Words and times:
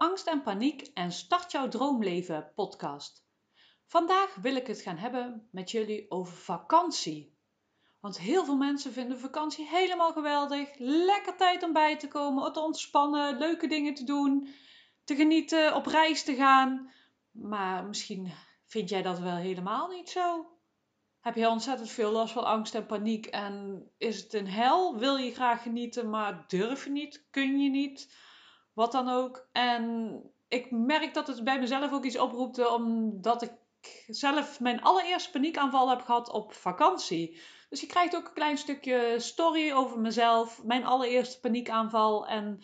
angst 0.00 0.26
en 0.26 0.42
paniek 0.42 0.90
en 0.94 1.12
start 1.12 1.52
jouw 1.52 1.68
droomleven 1.68 2.52
podcast. 2.54 3.24
Vandaag 3.86 4.34
wil 4.34 4.56
ik 4.56 4.66
het 4.66 4.80
gaan 4.80 4.96
hebben 4.96 5.48
met 5.50 5.70
jullie 5.70 6.10
over 6.10 6.36
vakantie. 6.36 7.38
Want 8.00 8.18
heel 8.18 8.44
veel 8.44 8.56
mensen 8.56 8.92
vinden 8.92 9.18
vakantie 9.18 9.66
helemaal 9.66 10.12
geweldig. 10.12 10.68
Lekker 10.78 11.36
tijd 11.36 11.62
om 11.62 11.72
bij 11.72 11.96
te 11.96 12.08
komen, 12.08 12.52
te 12.52 12.60
ontspannen, 12.60 13.38
leuke 13.38 13.66
dingen 13.66 13.94
te 13.94 14.04
doen, 14.04 14.48
te 15.04 15.14
genieten, 15.14 15.74
op 15.74 15.86
reis 15.86 16.24
te 16.24 16.34
gaan. 16.34 16.92
Maar 17.30 17.84
misschien 17.84 18.32
vind 18.66 18.88
jij 18.88 19.02
dat 19.02 19.18
wel 19.18 19.36
helemaal 19.36 19.88
niet 19.88 20.10
zo 20.10 20.58
heb 21.20 21.34
je 21.34 21.48
ontzettend 21.48 21.90
veel 21.90 22.10
last 22.10 22.32
van 22.32 22.44
angst 22.44 22.74
en 22.74 22.86
paniek 22.86 23.26
en 23.26 23.84
is 23.98 24.22
het 24.22 24.34
een 24.34 24.48
hel? 24.48 24.98
Wil 24.98 25.16
je 25.16 25.34
graag 25.34 25.62
genieten, 25.62 26.10
maar 26.10 26.44
durf 26.48 26.84
je 26.84 26.90
niet, 26.90 27.26
kun 27.30 27.60
je 27.60 27.70
niet, 27.70 28.14
wat 28.72 28.92
dan 28.92 29.08
ook. 29.08 29.48
En 29.52 30.22
ik 30.48 30.70
merk 30.70 31.14
dat 31.14 31.26
het 31.26 31.44
bij 31.44 31.58
mezelf 31.58 31.92
ook 31.92 32.04
iets 32.04 32.18
oproept, 32.18 32.72
omdat 32.72 33.42
ik 33.42 33.52
zelf 34.06 34.60
mijn 34.60 34.82
allereerste 34.82 35.30
paniekaanval 35.30 35.88
heb 35.90 36.00
gehad 36.00 36.30
op 36.30 36.52
vakantie. 36.52 37.40
Dus 37.68 37.80
je 37.80 37.86
krijgt 37.86 38.16
ook 38.16 38.26
een 38.26 38.32
klein 38.32 38.58
stukje 38.58 39.14
story 39.18 39.72
over 39.72 40.00
mezelf, 40.00 40.64
mijn 40.64 40.84
allereerste 40.84 41.40
paniekaanval 41.40 42.26
en 42.26 42.62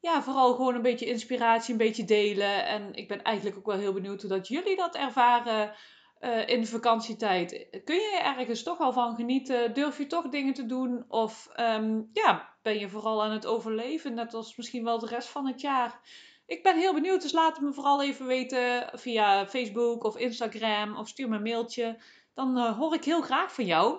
ja, 0.00 0.22
vooral 0.22 0.54
gewoon 0.54 0.74
een 0.74 0.82
beetje 0.82 1.06
inspiratie, 1.06 1.72
een 1.72 1.78
beetje 1.78 2.04
delen. 2.04 2.66
En 2.66 2.94
ik 2.94 3.08
ben 3.08 3.22
eigenlijk 3.22 3.56
ook 3.56 3.66
wel 3.66 3.78
heel 3.78 3.92
benieuwd 3.92 4.20
hoe 4.20 4.30
dat 4.30 4.48
jullie 4.48 4.76
dat 4.76 4.94
ervaren 4.94 5.74
uh, 6.20 6.48
in 6.48 6.60
de 6.60 6.66
vakantietijd. 6.66 7.68
Kun 7.84 7.96
je 7.96 8.20
ergens 8.22 8.62
toch 8.62 8.78
al 8.78 8.92
van 8.92 9.14
genieten? 9.14 9.74
Durf 9.74 9.98
je 9.98 10.06
toch 10.06 10.28
dingen 10.28 10.54
te 10.54 10.66
doen? 10.66 11.04
Of 11.08 11.48
um, 11.56 12.10
ja, 12.12 12.56
ben 12.68 12.78
je 12.78 12.88
vooral 12.88 13.22
aan 13.22 13.32
het 13.32 13.46
overleven, 13.46 14.14
net 14.14 14.34
als 14.34 14.56
misschien 14.56 14.84
wel 14.84 14.98
de 14.98 15.06
rest 15.06 15.28
van 15.28 15.46
het 15.46 15.60
jaar? 15.60 16.00
Ik 16.46 16.62
ben 16.62 16.76
heel 16.76 16.94
benieuwd, 16.94 17.22
dus 17.22 17.32
laat 17.32 17.56
het 17.56 17.64
me 17.64 17.72
vooral 17.72 18.02
even 18.02 18.26
weten 18.26 18.90
via 18.92 19.46
Facebook 19.46 20.04
of 20.04 20.16
Instagram 20.16 20.96
of 20.96 21.08
stuur 21.08 21.28
me 21.28 21.36
een 21.36 21.42
mailtje. 21.42 21.98
Dan 22.34 22.56
uh, 22.56 22.78
hoor 22.78 22.94
ik 22.94 23.04
heel 23.04 23.20
graag 23.20 23.54
van 23.54 23.64
jou. 23.64 23.98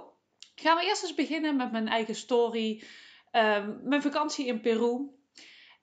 Gaan 0.56 0.78
we 0.78 0.84
eerst 0.84 1.04
eens 1.04 1.14
beginnen 1.14 1.56
met 1.56 1.72
mijn 1.72 1.88
eigen 1.88 2.16
story. 2.16 2.84
Uh, 3.32 3.68
mijn 3.84 4.02
vakantie 4.02 4.46
in 4.46 4.62
Peru. 4.62 5.10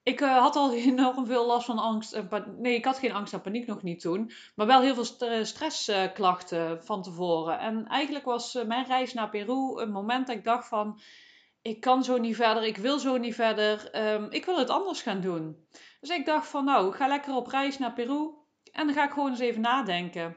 Ik 0.02 0.20
uh, 0.20 0.38
had 0.38 0.56
al 0.56 0.72
enorm 0.90 1.26
veel 1.26 1.46
last 1.46 1.66
van 1.66 1.78
angst. 1.78 2.12
En 2.12 2.56
nee, 2.58 2.74
ik 2.74 2.84
had 2.84 2.98
geen 2.98 3.12
angst 3.12 3.32
en 3.32 3.40
paniek 3.40 3.66
nog 3.66 3.82
niet 3.82 4.00
toen. 4.00 4.30
Maar 4.54 4.66
wel 4.66 4.80
heel 4.80 4.94
veel 4.94 5.04
st 5.04 5.24
stressklachten 5.42 6.84
van 6.84 7.02
tevoren. 7.02 7.58
En 7.58 7.86
eigenlijk 7.86 8.24
was 8.24 8.54
mijn 8.66 8.86
reis 8.86 9.12
naar 9.12 9.30
Peru 9.30 9.80
een 9.80 9.90
moment 9.90 10.26
dat 10.26 10.36
ik 10.36 10.44
dacht 10.44 10.68
van... 10.68 11.00
Ik 11.66 11.80
kan 11.80 12.04
zo 12.04 12.18
niet 12.18 12.36
verder, 12.36 12.64
ik 12.64 12.76
wil 12.76 12.98
zo 12.98 13.16
niet 13.16 13.34
verder. 13.34 13.90
Um, 14.12 14.26
ik 14.30 14.44
wil 14.44 14.58
het 14.58 14.70
anders 14.70 15.02
gaan 15.02 15.20
doen. 15.20 15.66
Dus 16.00 16.10
ik 16.10 16.26
dacht 16.26 16.48
van 16.48 16.64
nou, 16.64 16.92
ga 16.92 17.06
lekker 17.06 17.34
op 17.34 17.46
reis 17.46 17.78
naar 17.78 17.92
Peru. 17.92 18.30
En 18.72 18.86
dan 18.86 18.94
ga 18.94 19.04
ik 19.04 19.10
gewoon 19.10 19.30
eens 19.30 19.38
even 19.38 19.60
nadenken. 19.60 20.36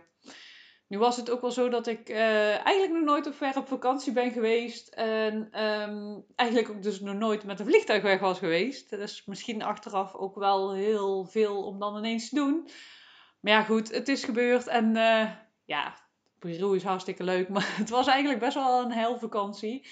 Nu 0.88 0.98
was 0.98 1.18
het 1.18 1.30
ook 1.30 1.42
wel 1.42 1.52
zo 1.52 1.70
dat 1.70 1.88
ik 1.88 2.10
uh, 2.10 2.66
eigenlijk 2.66 2.92
nog 2.92 3.04
nooit 3.04 3.28
op 3.28 3.34
ver 3.34 3.58
op 3.58 3.68
vakantie 3.68 4.12
ben 4.12 4.32
geweest. 4.32 4.88
En 4.88 5.64
um, 5.64 6.26
eigenlijk 6.36 6.70
ook 6.70 6.84
dus 6.84 7.00
nog 7.00 7.16
nooit 7.16 7.44
met 7.44 7.60
een 7.60 7.66
vliegtuig 7.66 8.02
weg 8.02 8.20
was 8.20 8.40
geweest. 8.40 8.90
Dus 8.90 9.26
misschien 9.26 9.64
achteraf 9.64 10.14
ook 10.14 10.36
wel 10.36 10.74
heel 10.74 11.26
veel 11.26 11.64
om 11.64 11.80
dan 11.80 11.98
ineens 11.98 12.30
te 12.30 12.36
doen. 12.36 12.70
Maar 13.40 13.54
ja, 13.54 13.64
goed, 13.64 13.92
het 13.92 14.08
is 14.08 14.24
gebeurd. 14.24 14.68
En 14.68 14.96
uh, 14.96 15.32
ja, 15.66 15.94
Peru 16.40 16.76
is 16.76 16.84
hartstikke 16.84 17.24
leuk. 17.24 17.50
Maar 17.54 17.76
het 17.78 17.90
was 17.90 18.08
eigenlijk 18.08 18.40
best 18.40 18.56
wel 18.56 18.82
een 18.82 18.92
hel 18.92 19.20
vakantie. 19.20 19.88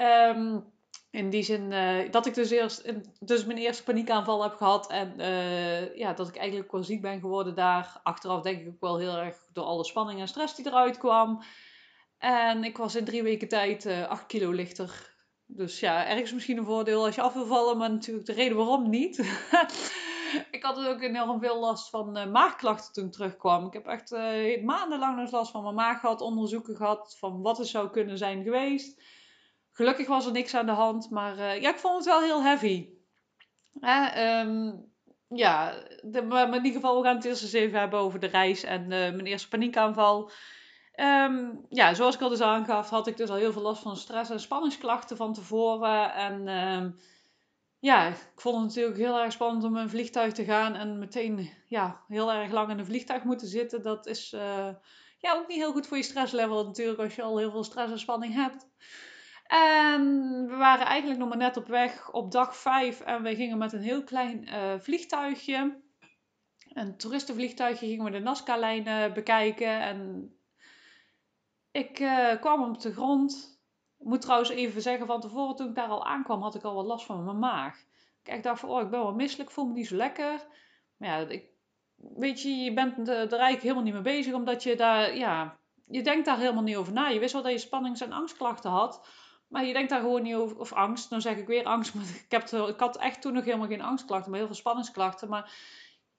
Um, 0.00 0.64
in 1.10 1.30
die 1.30 1.42
zin 1.42 1.70
uh, 1.70 2.10
dat 2.10 2.26
ik 2.26 2.34
dus 2.34 2.50
eerst 2.50 2.92
dus 3.20 3.44
mijn 3.44 3.58
eerste 3.58 3.82
paniekaanval 3.82 4.42
heb 4.42 4.54
gehad. 4.54 4.90
En 4.90 5.14
uh, 5.18 5.96
ja, 5.96 6.12
dat 6.12 6.28
ik 6.28 6.36
eigenlijk 6.36 6.72
wel 6.72 6.82
ziek 6.82 7.00
ben 7.00 7.20
geworden 7.20 7.54
daar. 7.54 8.00
Achteraf 8.02 8.42
denk 8.42 8.60
ik 8.60 8.68
ook 8.68 8.80
wel 8.80 8.98
heel 8.98 9.16
erg 9.16 9.36
door 9.52 9.64
alle 9.64 9.84
spanning 9.84 10.20
en 10.20 10.28
stress 10.28 10.54
die 10.54 10.66
eruit 10.66 10.98
kwam. 10.98 11.42
En 12.18 12.64
ik 12.64 12.76
was 12.76 12.94
in 12.94 13.04
drie 13.04 13.22
weken 13.22 13.48
tijd 13.48 13.84
uh, 13.84 14.08
acht 14.08 14.26
kilo 14.26 14.50
lichter. 14.50 15.16
Dus 15.46 15.80
ja, 15.80 16.06
ergens 16.06 16.32
misschien 16.32 16.58
een 16.58 16.64
voordeel 16.64 17.04
als 17.04 17.14
je 17.14 17.20
af 17.20 17.34
wil 17.34 17.46
vallen, 17.46 17.78
maar 17.78 17.90
natuurlijk 17.90 18.26
de 18.26 18.32
reden 18.32 18.56
waarom 18.56 18.90
niet. 18.90 19.18
ik 20.50 20.62
had 20.62 20.86
ook 20.86 21.02
enorm 21.02 21.40
veel 21.40 21.60
last 21.60 21.90
van 21.90 22.30
maagklachten 22.30 22.92
toen 22.92 23.04
ik 23.04 23.12
terugkwam. 23.12 23.66
Ik 23.66 23.72
heb 23.72 23.86
echt 23.86 24.10
maandenlang 24.62 25.30
last 25.30 25.50
van 25.50 25.62
mijn 25.62 25.74
maag 25.74 26.00
gehad, 26.00 26.20
onderzoeken 26.20 26.76
gehad 26.76 27.16
van 27.18 27.42
wat 27.42 27.58
er 27.58 27.66
zou 27.66 27.90
kunnen 27.90 28.18
zijn 28.18 28.42
geweest. 28.42 29.00
Gelukkig 29.78 30.06
was 30.06 30.26
er 30.26 30.32
niks 30.32 30.54
aan 30.54 30.66
de 30.66 30.72
hand, 30.72 31.10
maar 31.10 31.38
uh, 31.38 31.60
ja, 31.60 31.70
ik 31.70 31.78
vond 31.78 31.94
het 31.96 32.04
wel 32.04 32.20
heel 32.20 32.42
heavy. 32.42 32.88
Ja, 35.28 35.74
de, 36.02 36.22
maar 36.22 36.48
in 36.48 36.54
ieder 36.54 36.72
geval, 36.72 36.98
we 36.98 37.04
gaan 37.04 37.16
het 37.16 37.24
eerst 37.24 37.42
eens 37.42 37.52
even 37.52 37.78
hebben 37.78 37.98
over 37.98 38.18
de 38.18 38.26
reis 38.26 38.62
en 38.62 38.82
uh, 38.82 38.88
mijn 38.88 39.26
eerste 39.26 39.48
paniekaanval. 39.48 40.30
Um, 40.96 41.66
ja, 41.68 41.94
zoals 41.94 42.14
ik 42.14 42.20
al 42.20 42.28
dus 42.28 42.40
aangaf, 42.40 42.88
had 42.88 43.06
ik 43.06 43.16
dus 43.16 43.30
al 43.30 43.36
heel 43.36 43.52
veel 43.52 43.62
last 43.62 43.82
van 43.82 43.96
stress 43.96 44.30
en 44.30 44.40
spanningsklachten 44.40 45.16
van 45.16 45.32
tevoren. 45.32 46.14
En 46.14 46.48
um, 46.48 46.96
ja, 47.78 48.06
ik 48.06 48.40
vond 48.40 48.56
het 48.56 48.64
natuurlijk 48.64 48.96
heel 48.96 49.18
erg 49.18 49.32
spannend 49.32 49.64
om 49.64 49.76
in 49.76 49.82
een 49.82 49.90
vliegtuig 49.90 50.32
te 50.32 50.44
gaan 50.44 50.74
en 50.74 50.98
meteen 50.98 51.50
ja, 51.66 52.04
heel 52.08 52.32
erg 52.32 52.52
lang 52.52 52.70
in 52.70 52.78
een 52.78 52.86
vliegtuig 52.86 53.24
moeten 53.24 53.48
zitten. 53.48 53.82
Dat 53.82 54.06
is 54.06 54.32
uh, 54.32 54.68
ja, 55.18 55.34
ook 55.34 55.48
niet 55.48 55.58
heel 55.58 55.72
goed 55.72 55.86
voor 55.86 55.96
je 55.96 56.02
stresslevel 56.02 56.64
natuurlijk 56.64 57.00
als 57.00 57.14
je 57.14 57.22
al 57.22 57.38
heel 57.38 57.50
veel 57.50 57.64
stress 57.64 57.92
en 57.92 57.98
spanning 57.98 58.34
hebt. 58.34 58.66
En 59.48 60.02
we 60.48 60.56
waren 60.56 60.86
eigenlijk 60.86 61.20
nog 61.20 61.28
maar 61.28 61.38
net 61.38 61.56
op 61.56 61.66
weg 61.66 62.10
op 62.10 62.32
dag 62.32 62.56
5 62.56 63.00
en 63.00 63.22
we 63.22 63.34
gingen 63.34 63.58
met 63.58 63.72
een 63.72 63.82
heel 63.82 64.04
klein 64.04 64.48
uh, 64.48 64.74
vliegtuigje, 64.78 65.80
een 66.72 66.96
toeristenvliegtuigje, 66.96 67.86
gingen 67.86 68.04
we 68.04 68.10
de 68.10 68.18
Nazca-lijnen 68.18 69.12
bekijken. 69.12 69.80
En 69.80 70.32
ik 71.70 72.00
uh, 72.00 72.40
kwam 72.40 72.62
op 72.62 72.80
de 72.80 72.92
grond. 72.92 73.60
Ik 73.98 74.06
moet 74.06 74.20
trouwens 74.20 74.50
even 74.50 74.82
zeggen, 74.82 75.06
van 75.06 75.20
tevoren 75.20 75.56
toen 75.56 75.68
ik 75.68 75.74
daar 75.74 75.88
al 75.88 76.06
aankwam, 76.06 76.42
had 76.42 76.54
ik 76.54 76.62
al 76.62 76.74
wat 76.74 76.86
last 76.86 77.06
van 77.06 77.24
mijn 77.24 77.38
maag. 77.38 77.76
Ik 78.22 78.42
dacht 78.42 78.60
van, 78.60 78.68
oh, 78.68 78.80
ik 78.80 78.90
ben 78.90 79.00
wel 79.00 79.14
misselijk, 79.14 79.50
voel 79.50 79.66
me 79.66 79.72
niet 79.72 79.86
zo 79.86 79.96
lekker. 79.96 80.46
Maar 80.96 81.08
ja, 81.08 81.28
ik, 81.28 81.44
weet 81.96 82.42
je, 82.42 82.48
je 82.48 82.72
bent 82.72 83.08
er 83.08 83.18
eigenlijk 83.18 83.62
helemaal 83.62 83.82
niet 83.82 83.92
mee 83.92 84.02
bezig, 84.02 84.34
omdat 84.34 84.62
je 84.62 84.76
daar, 84.76 85.16
ja, 85.16 85.58
je 85.86 86.02
denkt 86.02 86.24
daar 86.24 86.38
helemaal 86.38 86.62
niet 86.62 86.76
over 86.76 86.92
na. 86.92 87.08
Je 87.08 87.18
wist 87.18 87.32
wel 87.32 87.42
dat 87.42 87.52
je 87.52 87.58
spannings- 87.58 88.00
en 88.00 88.12
angstklachten 88.12 88.70
had. 88.70 89.08
Maar 89.48 89.64
je 89.64 89.72
denkt 89.72 89.90
daar 89.90 90.00
gewoon 90.00 90.22
niet 90.22 90.34
over, 90.34 90.58
of 90.58 90.72
angst. 90.72 91.10
Dan 91.10 91.20
zeg 91.20 91.36
ik 91.36 91.46
weer 91.46 91.64
angst, 91.64 91.94
maar 91.94 92.04
ik, 92.24 92.30
heb 92.30 92.42
ik 92.68 92.80
had 92.80 92.96
echt 92.96 93.20
toen 93.20 93.32
nog 93.32 93.44
helemaal 93.44 93.66
geen 93.66 93.82
angstklachten, 93.82 94.30
maar 94.30 94.38
heel 94.38 94.48
veel 94.48 94.56
spanningsklachten. 94.56 95.28
Maar 95.28 95.52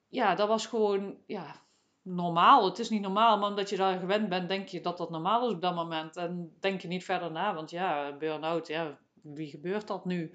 ja, 0.07 0.35
dat 0.35 0.47
was 0.47 0.65
gewoon, 0.65 1.17
ja, 1.25 1.55
normaal. 2.01 2.65
Het 2.65 2.79
is 2.79 2.89
niet 2.89 3.01
normaal, 3.01 3.37
maar 3.37 3.49
omdat 3.49 3.69
je 3.69 3.77
daar 3.77 3.99
gewend 3.99 4.29
bent, 4.29 4.49
denk 4.49 4.67
je 4.67 4.81
dat 4.81 4.97
dat 4.97 5.09
normaal 5.09 5.47
is 5.47 5.53
op 5.53 5.61
dat 5.61 5.75
moment. 5.75 6.15
En 6.15 6.55
denk 6.59 6.81
je 6.81 6.87
niet 6.87 7.05
verder 7.05 7.31
na, 7.31 7.53
want 7.53 7.69
ja, 7.69 8.17
burn-out, 8.17 8.67
ja, 8.67 8.97
wie 9.21 9.49
gebeurt 9.49 9.87
dat 9.87 10.05
nu? 10.05 10.31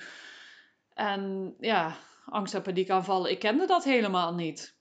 En 0.93 1.55
ja, 1.61 1.97
angst 2.27 2.55
en 2.55 2.63
paniekaanvallen, 2.63 3.31
ik 3.31 3.39
kende 3.39 3.67
dat 3.67 3.85
helemaal 3.85 4.35
niet. 4.35 4.77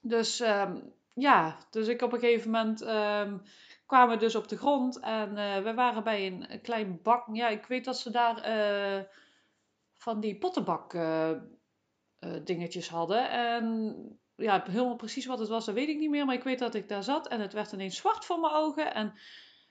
Dus 0.00 0.40
um, 0.40 0.92
ja, 1.14 1.56
dus 1.70 1.88
ik 1.88 2.02
op 2.02 2.12
een 2.12 2.20
gegeven 2.20 2.50
moment... 2.50 2.82
Um, 2.82 3.42
kwamen 3.86 4.14
we 4.14 4.24
dus 4.24 4.34
op 4.34 4.48
de 4.48 4.56
grond 4.56 5.00
en 5.00 5.36
uh, 5.36 5.58
we 5.58 5.74
waren 5.74 6.04
bij 6.04 6.26
een, 6.26 6.60
klein 6.62 7.00
bak. 7.02 7.28
Ja, 7.32 7.48
ik 7.48 7.66
weet 7.66 7.84
dat 7.84 7.98
ze 7.98 8.10
daar 8.10 8.48
uh, 8.48 9.02
van 9.94 10.20
die 10.20 10.38
pottenbak 10.38 10.92
uh, 10.92 11.30
dingetjes 12.44 12.88
hadden. 12.88 13.30
En 13.30 13.94
ja, 14.36 14.64
helemaal 14.66 14.96
precies 14.96 15.26
wat 15.26 15.38
het 15.38 15.48
was, 15.48 15.64
dat 15.64 15.74
weet 15.74 15.88
ik 15.88 15.98
niet 15.98 16.10
meer. 16.10 16.24
Maar 16.24 16.34
ik 16.34 16.42
weet 16.42 16.58
dat 16.58 16.74
ik 16.74 16.88
daar 16.88 17.02
zat 17.02 17.28
en 17.28 17.40
het 17.40 17.52
werd 17.52 17.72
ineens 17.72 17.96
zwart 17.96 18.24
voor 18.24 18.40
mijn 18.40 18.54
ogen. 18.54 18.94
En 18.94 19.14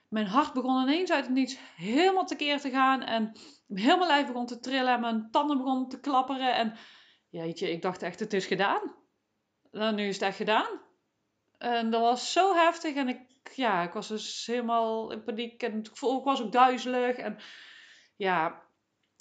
mijn 0.08 0.26
hart 0.26 0.52
begon 0.52 0.82
ineens 0.82 1.10
uit 1.10 1.24
het 1.24 1.34
niets 1.34 1.58
helemaal 1.76 2.26
tekeer 2.26 2.60
te 2.60 2.70
gaan. 2.70 3.02
En 3.02 3.32
mijn 3.66 3.98
lijf 3.98 4.26
begon 4.26 4.46
te 4.46 4.60
trillen 4.60 4.94
en 4.94 5.00
mijn 5.00 5.28
tanden 5.30 5.56
begonnen 5.56 5.88
te 5.88 6.00
klapperen. 6.00 6.54
En 6.54 6.74
jeetje, 7.28 7.70
ik 7.70 7.82
dacht 7.82 8.02
echt, 8.02 8.20
het 8.20 8.32
is 8.32 8.46
gedaan. 8.46 8.94
Nou, 9.70 9.94
nu 9.94 10.06
is 10.06 10.14
het 10.14 10.24
echt 10.24 10.36
gedaan. 10.36 10.80
En 11.58 11.90
dat 11.90 12.00
was 12.00 12.32
zo 12.32 12.54
heftig 12.54 12.94
en 12.94 13.08
ik 13.08 13.20
ja, 13.56 13.82
ik 13.82 13.92
was 13.92 14.08
dus 14.08 14.46
helemaal 14.46 15.10
in 15.12 15.24
paniek 15.24 15.62
en 15.62 15.78
ik 15.78 15.98
was 16.24 16.42
ook 16.42 16.52
duizelig. 16.52 17.16
En 17.16 17.38
ja, 18.16 18.62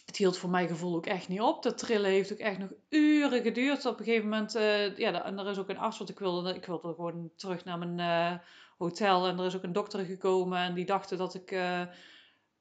het 0.06 0.18
hield 0.18 0.38
voor 0.38 0.50
mijn 0.50 0.68
gevoel 0.68 0.96
ook 0.96 1.06
echt 1.06 1.28
niet 1.28 1.42
op. 1.42 1.64
Dat 1.64 1.78
trillen 1.78 2.10
heeft 2.10 2.32
ook 2.32 2.38
echt 2.38 2.58
nog 2.58 2.70
uren 2.90 3.42
geduurd. 3.42 3.86
Op 3.86 4.00
een 4.00 4.06
gegeven 4.06 4.30
moment, 4.30 4.56
uh, 4.56 4.98
ja, 4.98 5.26
en 5.26 5.40
er 5.40 5.50
is 5.50 5.58
ook 5.58 5.70
een 5.70 5.78
arts, 5.78 5.98
wat 5.98 6.10
ik 6.10 6.20
wilde, 6.20 6.56
ik 6.56 6.66
wilde 6.66 6.94
gewoon 6.94 7.32
terug 7.36 7.66
naar 7.66 7.78
mijn 7.78 8.00
uh, 8.00 8.40
hotel. 8.78 9.28
En 9.28 9.40
er 9.40 9.46
is 9.46 9.56
ook 9.56 9.64
een 9.64 9.74
dokter 9.74 10.06
gekomen 10.06 10.60
en 10.60 10.74
die 10.74 10.86
dachten 10.86 11.18
dat 11.18 11.34
ik 11.34 11.52
uh, 11.52 11.82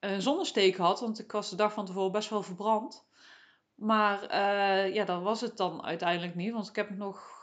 een 0.01 0.23
zonnesteek 0.23 0.77
had. 0.77 1.01
Want 1.01 1.19
ik 1.19 1.33
was 1.33 1.51
de 1.51 1.57
dag 1.57 1.73
van 1.73 1.87
tevoren 1.87 2.13
best 2.13 2.31
wel 2.31 2.43
verbrand. 2.43 3.07
Maar 3.75 4.37
ja, 4.93 5.05
dat 5.05 5.23
was 5.23 5.41
het 5.41 5.57
dan 5.57 5.85
uiteindelijk 5.85 6.35
niet. 6.35 6.53
Want 6.53 6.69
ik 6.69 6.77
heb 6.77 6.91
nog 6.91 7.34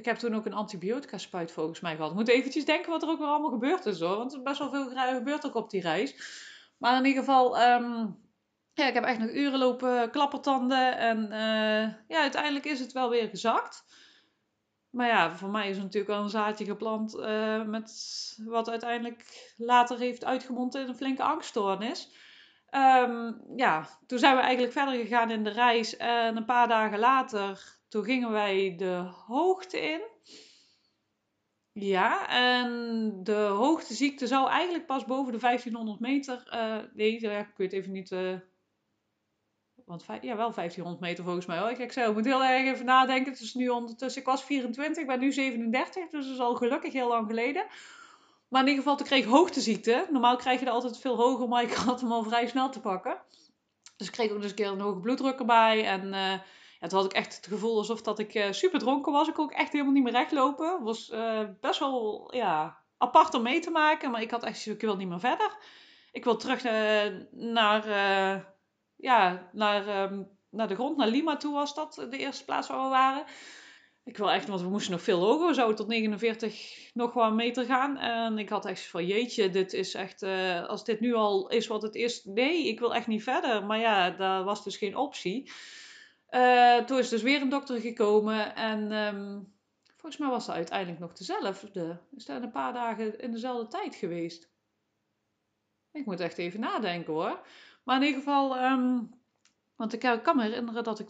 ik 0.00 0.06
heb 0.06 0.16
toen 0.16 0.34
ook 0.34 0.46
een 0.46 0.54
antibiotica 0.54 1.18
spuit 1.18 1.52
volgens 1.52 1.80
mij 1.80 1.96
gehad. 1.96 2.10
Ik 2.10 2.16
moet 2.16 2.28
eventjes 2.28 2.64
denken 2.64 2.90
wat 2.90 3.02
er 3.02 3.08
ook 3.08 3.18
weer 3.18 3.26
allemaal 3.26 3.50
gebeurd 3.50 3.86
is 3.86 4.00
hoor. 4.00 4.16
Want 4.16 4.32
er 4.32 4.38
is 4.38 4.44
best 4.44 4.58
wel 4.58 4.70
veel 4.70 5.14
gebeurd 5.14 5.46
ook 5.46 5.54
op 5.54 5.70
die 5.70 5.80
reis. 5.80 6.14
Maar 6.78 6.96
in 6.96 7.04
ieder 7.04 7.22
geval, 7.22 7.62
um, 7.62 8.18
ja, 8.72 8.86
ik 8.86 8.94
heb 8.94 9.04
echt 9.04 9.18
nog 9.18 9.30
uren 9.30 9.58
lopen 9.58 10.10
klappertanden. 10.10 10.98
En 10.98 11.18
uh, 11.24 11.94
ja, 12.08 12.20
uiteindelijk 12.20 12.64
is 12.64 12.80
het 12.80 12.92
wel 12.92 13.10
weer 13.10 13.28
gezakt. 13.28 13.84
Maar 14.90 15.06
ja, 15.06 15.36
voor 15.36 15.48
mij 15.48 15.68
is 15.68 15.76
er 15.76 15.82
natuurlijk 15.82 16.12
wel 16.12 16.22
een 16.22 16.28
zaadje 16.28 16.64
geplant 16.64 17.14
uh, 17.14 17.62
met 17.62 17.90
wat 18.44 18.70
uiteindelijk 18.70 19.52
later 19.56 19.98
heeft 19.98 20.24
uitgemond 20.24 20.74
in 20.74 20.88
een 20.88 20.96
flinke 20.96 21.22
angststoornis. 21.22 22.14
Um, 22.70 23.42
ja, 23.56 23.88
toen 24.06 24.18
zijn 24.18 24.36
we 24.36 24.42
eigenlijk 24.42 24.72
verder 24.72 24.94
gegaan 24.94 25.30
in 25.30 25.44
de 25.44 25.50
reis. 25.50 25.96
En 25.96 26.36
een 26.36 26.44
paar 26.44 26.68
dagen 26.68 26.98
later, 26.98 27.78
toen 27.90 28.04
gingen 28.04 28.30
wij 28.30 28.74
de 28.76 29.10
hoogte 29.26 29.80
in. 29.80 30.00
Ja, 31.72 32.28
en 32.28 33.10
de 33.22 33.36
hoogteziekte 33.36 34.26
zou 34.26 34.48
eigenlijk 34.48 34.86
pas 34.86 35.04
boven 35.04 35.32
de 35.32 35.38
1500 35.38 36.00
meter. 36.00 36.50
Uh, 36.54 36.76
nee, 36.94 37.16
ik 37.16 37.52
weet 37.56 37.72
even 37.72 37.92
niet. 37.92 38.10
Uh, 38.10 38.38
want 39.84 40.04
ja, 40.06 40.36
wel 40.36 40.52
1500 40.52 41.00
meter 41.00 41.24
volgens 41.24 41.46
mij 41.46 41.58
hoor. 41.58 41.70
Ik 41.70 41.92
zei, 41.92 42.08
ik 42.08 42.14
moet 42.14 42.24
heel 42.24 42.44
erg 42.44 42.72
even 42.72 42.84
nadenken. 42.84 43.32
Het 43.32 43.40
is 43.40 43.54
nu 43.54 43.68
ondertussen, 43.68 44.20
ik 44.20 44.26
was 44.26 44.44
24, 44.44 45.02
ik 45.02 45.08
ben 45.08 45.20
nu 45.20 45.32
37, 45.32 46.08
dus 46.10 46.24
dat 46.24 46.34
is 46.34 46.40
al 46.40 46.54
gelukkig 46.54 46.92
heel 46.92 47.08
lang 47.08 47.26
geleden. 47.26 47.66
Maar 48.48 48.62
in 48.62 48.68
ieder 48.68 48.82
geval, 48.82 48.96
toen 48.96 49.06
kreeg 49.06 49.24
ik 49.24 49.30
hoogteziekte. 49.30 50.06
Normaal 50.10 50.36
krijg 50.36 50.60
je 50.60 50.66
er 50.66 50.72
altijd 50.72 50.98
veel 50.98 51.16
hoger, 51.16 51.48
maar 51.48 51.62
ik 51.62 51.72
had 51.72 52.00
hem 52.00 52.12
al 52.12 52.22
vrij 52.22 52.46
snel 52.46 52.70
te 52.70 52.80
pakken. 52.80 53.20
Dus 53.96 54.06
ik 54.06 54.12
kreeg 54.12 54.30
ook 54.30 54.36
eens 54.36 54.50
een 54.50 54.54
keer 54.54 54.66
een 54.66 54.80
hoge 54.80 55.00
bloeddruk 55.00 55.38
erbij. 55.38 55.84
En 55.84 56.06
uh, 56.06 56.38
toen 56.88 56.98
had 56.98 57.10
ik 57.10 57.16
echt 57.16 57.36
het 57.36 57.46
gevoel 57.46 57.76
alsof 57.76 58.02
dat 58.02 58.18
ik 58.18 58.34
uh, 58.34 58.52
super 58.52 58.78
dronken 58.78 59.12
was. 59.12 59.28
Ik 59.28 59.34
kon 59.34 59.44
ook 59.44 59.52
echt 59.52 59.72
helemaal 59.72 59.92
niet 59.92 60.02
meer 60.02 60.12
rechtlopen. 60.12 60.72
Het 60.72 60.82
was 60.82 61.10
uh, 61.10 61.40
best 61.60 61.78
wel 61.78 62.28
ja, 62.34 62.78
apart 62.98 63.34
om 63.34 63.42
mee 63.42 63.60
te 63.60 63.70
maken. 63.70 64.10
Maar 64.10 64.22
ik 64.22 64.30
had 64.30 64.44
echt 64.44 64.66
ik 64.66 64.80
wil 64.80 64.96
niet 64.96 65.08
meer 65.08 65.20
verder. 65.20 65.56
Ik 66.12 66.24
wil 66.24 66.36
terug 66.36 66.62
naar, 67.30 67.86
ja, 68.96 69.48
naar, 69.52 70.10
um, 70.10 70.28
naar 70.50 70.68
de 70.68 70.74
grond, 70.74 70.96
naar 70.96 71.08
Lima 71.08 71.36
toe 71.36 71.54
was 71.54 71.74
dat. 71.74 72.06
De 72.10 72.18
eerste 72.18 72.44
plaats 72.44 72.68
waar 72.68 72.82
we 72.82 72.88
waren. 72.88 73.24
Ik 74.04 74.16
wil 74.16 74.30
echt, 74.30 74.48
want 74.48 74.60
we 74.60 74.68
moesten 74.68 74.92
nog 74.92 75.02
veel 75.02 75.20
hoger. 75.20 75.46
We 75.46 75.54
zouden 75.54 75.76
tot 75.76 75.88
49 75.88 76.90
nog 76.94 77.12
wel 77.12 77.32
meter 77.32 77.64
gaan. 77.64 77.96
En 77.96 78.38
ik 78.38 78.48
had 78.48 78.66
echt 78.66 78.86
van, 78.86 79.06
jeetje, 79.06 79.50
dit 79.50 79.72
is 79.72 79.94
echt, 79.94 80.22
als 80.66 80.84
dit 80.84 81.00
nu 81.00 81.14
al 81.14 81.48
is 81.48 81.66
wat 81.66 81.82
het 81.82 81.94
is. 81.94 82.24
Nee, 82.24 82.68
ik 82.68 82.78
wil 82.80 82.94
echt 82.94 83.06
niet 83.06 83.22
verder. 83.22 83.64
Maar 83.64 83.78
ja, 83.78 84.10
daar 84.10 84.44
was 84.44 84.64
dus 84.64 84.76
geen 84.76 84.96
optie. 84.96 85.50
Uh, 86.30 86.76
toen 86.76 86.98
is 86.98 87.08
dus 87.08 87.22
weer 87.22 87.40
een 87.40 87.48
dokter 87.48 87.80
gekomen. 87.80 88.54
En 88.54 88.92
um, 88.92 89.52
volgens 89.96 90.20
mij 90.20 90.30
was 90.30 90.46
dat 90.46 90.54
uiteindelijk 90.54 91.00
nog 91.00 91.12
dezelfde. 91.12 91.98
Is 92.16 92.24
dat 92.24 92.42
een 92.42 92.50
paar 92.50 92.72
dagen 92.72 93.20
in 93.20 93.32
dezelfde 93.32 93.66
tijd 93.66 93.94
geweest. 93.94 94.48
Ik 95.92 96.06
moet 96.06 96.20
echt 96.20 96.38
even 96.38 96.60
nadenken 96.60 97.12
hoor. 97.12 97.40
Maar 97.84 97.96
in 97.96 98.06
ieder 98.06 98.18
geval, 98.18 98.64
um, 98.64 99.10
want 99.76 99.92
ik 99.92 100.20
kan 100.22 100.36
me 100.36 100.42
herinneren 100.42 100.84
dat 100.84 100.98
ik 100.98 101.08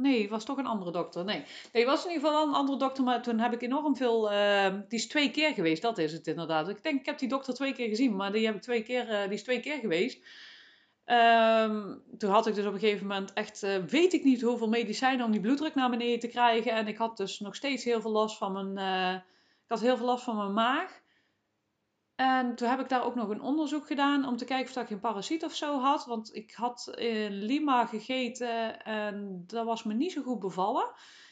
Nee, 0.00 0.20
het 0.20 0.30
was 0.30 0.44
toch 0.44 0.58
een 0.58 0.66
andere 0.66 0.90
dokter. 0.90 1.24
Nee. 1.24 1.44
nee, 1.72 1.86
was 1.86 2.04
in 2.04 2.10
ieder 2.10 2.26
geval 2.26 2.40
wel 2.40 2.48
een 2.48 2.60
andere 2.60 2.78
dokter, 2.78 3.04
maar 3.04 3.22
toen 3.22 3.38
heb 3.38 3.52
ik 3.52 3.62
enorm 3.62 3.96
veel. 3.96 4.32
Uh, 4.32 4.72
die 4.88 4.98
is 4.98 5.08
twee 5.08 5.30
keer 5.30 5.54
geweest, 5.54 5.82
dat 5.82 5.98
is 5.98 6.12
het 6.12 6.26
inderdaad. 6.26 6.68
Ik 6.68 6.82
denk, 6.82 7.00
ik 7.00 7.06
heb 7.06 7.18
die 7.18 7.28
dokter 7.28 7.54
twee 7.54 7.72
keer 7.72 7.88
gezien, 7.88 8.16
maar 8.16 8.32
die, 8.32 8.46
heb 8.46 8.54
ik 8.54 8.62
twee 8.62 8.82
keer, 8.82 9.10
uh, 9.10 9.22
die 9.22 9.32
is 9.32 9.42
twee 9.42 9.60
keer 9.60 9.78
geweest. 9.78 10.24
Um, 11.10 12.02
toen 12.18 12.30
had 12.30 12.46
ik 12.46 12.54
dus 12.54 12.66
op 12.66 12.72
een 12.72 12.78
gegeven 12.78 13.06
moment 13.06 13.32
echt, 13.32 13.62
uh, 13.62 13.76
weet 13.76 14.12
ik 14.12 14.24
niet 14.24 14.42
hoeveel 14.42 14.68
medicijnen 14.68 15.24
om 15.24 15.30
die 15.30 15.40
bloeddruk 15.40 15.74
naar 15.74 15.90
beneden 15.90 16.18
te 16.18 16.28
krijgen. 16.28 16.72
En 16.72 16.86
ik 16.86 16.96
had 16.96 17.16
dus 17.16 17.40
nog 17.40 17.54
steeds 17.54 17.84
heel 17.84 18.00
veel 18.00 18.10
last 18.10 18.36
van 18.36 18.52
mijn, 18.52 19.16
ik 19.64 19.68
had 19.68 19.80
heel 19.80 19.96
veel 19.96 20.06
last 20.06 20.24
van 20.24 20.36
mijn 20.36 20.52
maag. 20.52 21.00
En 22.16 22.54
toen 22.54 22.68
heb 22.68 22.80
ik 22.80 22.88
daar 22.88 23.04
ook 23.04 23.14
nog 23.14 23.28
een 23.28 23.40
onderzoek 23.40 23.86
gedaan 23.86 24.26
om 24.26 24.36
te 24.36 24.44
kijken 24.44 24.76
of 24.76 24.82
ik 24.82 24.88
geen 24.88 25.00
parasiet 25.00 25.44
of 25.44 25.54
zo 25.54 25.80
had. 25.80 26.06
Want 26.06 26.34
ik 26.34 26.52
had 26.52 26.92
in 26.94 27.32
Lima 27.32 27.86
gegeten 27.86 28.84
en 28.84 29.44
dat 29.46 29.64
was 29.64 29.82
me 29.82 29.94
niet 29.94 30.12
zo 30.12 30.22
goed 30.22 30.38
bevallen. 30.38 30.90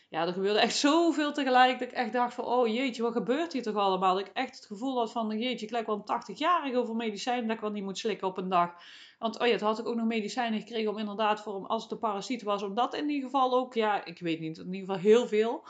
Ja, 0.08 0.26
er 0.26 0.32
gebeurde 0.32 0.58
echt 0.58 0.76
zoveel 0.76 1.32
tegelijk 1.32 1.78
dat 1.78 1.88
ik 1.88 1.94
echt 1.94 2.12
dacht 2.12 2.34
van, 2.34 2.44
oh 2.44 2.66
jeetje, 2.66 3.02
wat 3.02 3.12
gebeurt 3.12 3.52
hier 3.52 3.62
toch 3.62 3.74
allemaal? 3.74 4.14
Dat 4.14 4.26
ik 4.26 4.32
echt 4.32 4.56
het 4.56 4.66
gevoel 4.66 4.98
had 4.98 5.12
van, 5.12 5.38
jeetje, 5.38 5.66
ik 5.66 5.72
lijk 5.72 5.86
wel 5.86 6.02
een 6.04 6.34
80-jarige 6.34 6.78
over 6.78 6.96
medicijnen 6.96 7.46
dat 7.46 7.56
ik 7.56 7.62
wel 7.62 7.70
niet 7.70 7.84
moet 7.84 7.98
slikken 7.98 8.28
op 8.28 8.38
een 8.38 8.48
dag. 8.48 8.70
Want 9.18 9.40
oh 9.40 9.46
ja, 9.46 9.56
toen 9.56 9.66
had 9.66 9.78
ik 9.78 9.86
ook 9.86 9.94
nog 9.94 10.06
medicijnen 10.06 10.60
gekregen 10.60 10.90
om 10.90 10.98
inderdaad 10.98 11.40
voor, 11.42 11.66
als 11.66 11.82
het 11.82 11.92
een 11.92 11.98
parasiet 11.98 12.42
was, 12.42 12.62
om 12.62 12.74
dat 12.74 12.94
in 12.94 13.08
ieder 13.08 13.30
geval 13.30 13.54
ook, 13.54 13.74
ja, 13.74 14.04
ik 14.04 14.18
weet 14.18 14.40
niet, 14.40 14.58
in 14.58 14.74
ieder 14.74 14.80
geval 14.80 15.10
heel 15.10 15.26
veel. 15.26 15.64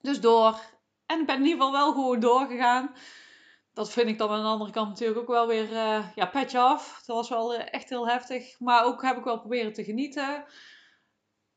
Dus 0.00 0.20
door. 0.20 0.60
En 1.06 1.20
ik 1.20 1.26
ben 1.26 1.36
in 1.36 1.44
ieder 1.44 1.56
geval 1.56 1.72
wel 1.72 1.92
gewoon 1.92 2.20
doorgegaan 2.20 2.94
dat 3.72 3.92
vind 3.92 4.08
ik 4.08 4.18
dan 4.18 4.30
aan 4.30 4.42
de 4.42 4.48
andere 4.48 4.70
kant 4.70 4.88
natuurlijk 4.88 5.18
ook 5.18 5.28
wel 5.28 5.46
weer, 5.46 5.70
uh, 5.70 6.06
ja, 6.14 6.26
petje 6.26 6.58
af. 6.58 7.02
Dat 7.06 7.16
was 7.16 7.28
wel 7.28 7.54
uh, 7.54 7.60
echt 7.70 7.88
heel 7.88 8.08
heftig. 8.08 8.60
Maar 8.60 8.84
ook 8.84 9.02
heb 9.02 9.16
ik 9.16 9.24
wel 9.24 9.38
proberen 9.38 9.72
te 9.72 9.84
genieten. 9.84 10.44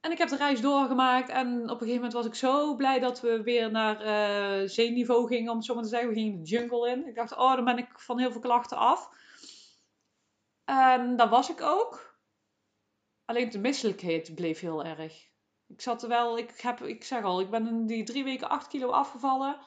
En 0.03 0.11
ik 0.11 0.17
heb 0.17 0.29
de 0.29 0.35
reis 0.35 0.61
doorgemaakt. 0.61 1.29
En 1.29 1.61
op 1.61 1.69
een 1.69 1.77
gegeven 1.77 1.95
moment 1.95 2.13
was 2.13 2.25
ik 2.25 2.35
zo 2.35 2.75
blij 2.75 2.99
dat 2.99 3.21
we 3.21 3.43
weer 3.43 3.71
naar 3.71 4.05
uh, 4.05 4.69
zeeniveau 4.69 5.27
gingen, 5.27 5.51
om 5.51 5.57
het 5.57 5.65
zo 5.65 5.73
maar 5.73 5.83
te 5.83 5.89
zeggen. 5.89 6.09
We 6.09 6.15
gingen 6.15 6.43
de 6.43 6.49
jungle 6.49 6.89
in. 6.89 7.07
Ik 7.07 7.15
dacht, 7.15 7.35
oh, 7.35 7.55
dan 7.55 7.65
ben 7.65 7.77
ik 7.77 7.99
van 7.99 8.19
heel 8.19 8.31
veel 8.31 8.41
klachten 8.41 8.77
af. 8.77 9.09
En 10.65 11.15
dat 11.15 11.29
was 11.29 11.49
ik 11.49 11.61
ook. 11.61 12.17
Alleen 13.25 13.49
de 13.49 13.59
misselijkheid 13.59 14.35
bleef 14.35 14.59
heel 14.59 14.83
erg. 14.83 15.27
Ik 15.67 15.81
zat 15.81 16.03
er 16.03 16.09
wel, 16.09 16.37
ik, 16.37 16.61
heb, 16.61 16.81
ik 16.81 17.03
zeg 17.03 17.23
al, 17.23 17.39
ik 17.41 17.49
ben 17.49 17.67
in 17.67 17.85
die 17.85 18.03
drie 18.03 18.23
weken 18.23 18.49
8 18.49 18.67
kilo 18.67 18.89
afgevallen. 18.89 19.57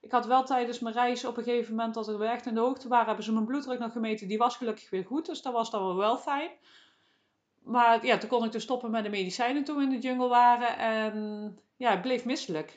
Ik 0.00 0.12
had 0.12 0.26
wel 0.26 0.44
tijdens 0.44 0.78
mijn 0.78 0.94
reis 0.94 1.24
op 1.24 1.36
een 1.36 1.44
gegeven 1.44 1.74
moment 1.74 1.94
dat 1.94 2.06
we 2.06 2.24
echt 2.24 2.46
in 2.46 2.54
de 2.54 2.60
hoogte 2.60 2.88
waren, 2.88 3.06
hebben 3.06 3.24
ze 3.24 3.32
mijn 3.32 3.46
bloeddruk 3.46 3.78
nog 3.78 3.92
gemeten. 3.92 4.28
Die 4.28 4.38
was 4.38 4.56
gelukkig 4.56 4.90
weer 4.90 5.04
goed, 5.04 5.26
dus 5.26 5.42
dat 5.42 5.52
was 5.52 5.70
dan 5.70 5.96
wel 5.96 6.18
fijn. 6.18 6.50
Maar 7.64 8.06
ja, 8.06 8.18
toen 8.18 8.28
kon 8.28 8.44
ik 8.44 8.52
dus 8.52 8.62
stoppen 8.62 8.90
met 8.90 9.04
de 9.04 9.10
medicijnen 9.10 9.64
toen 9.64 9.76
we 9.76 9.82
in 9.82 9.90
de 9.90 9.98
jungle 9.98 10.28
waren. 10.28 10.78
En 10.78 11.58
ja, 11.76 11.90
het 11.90 12.02
bleef 12.02 12.24
misselijk. 12.24 12.70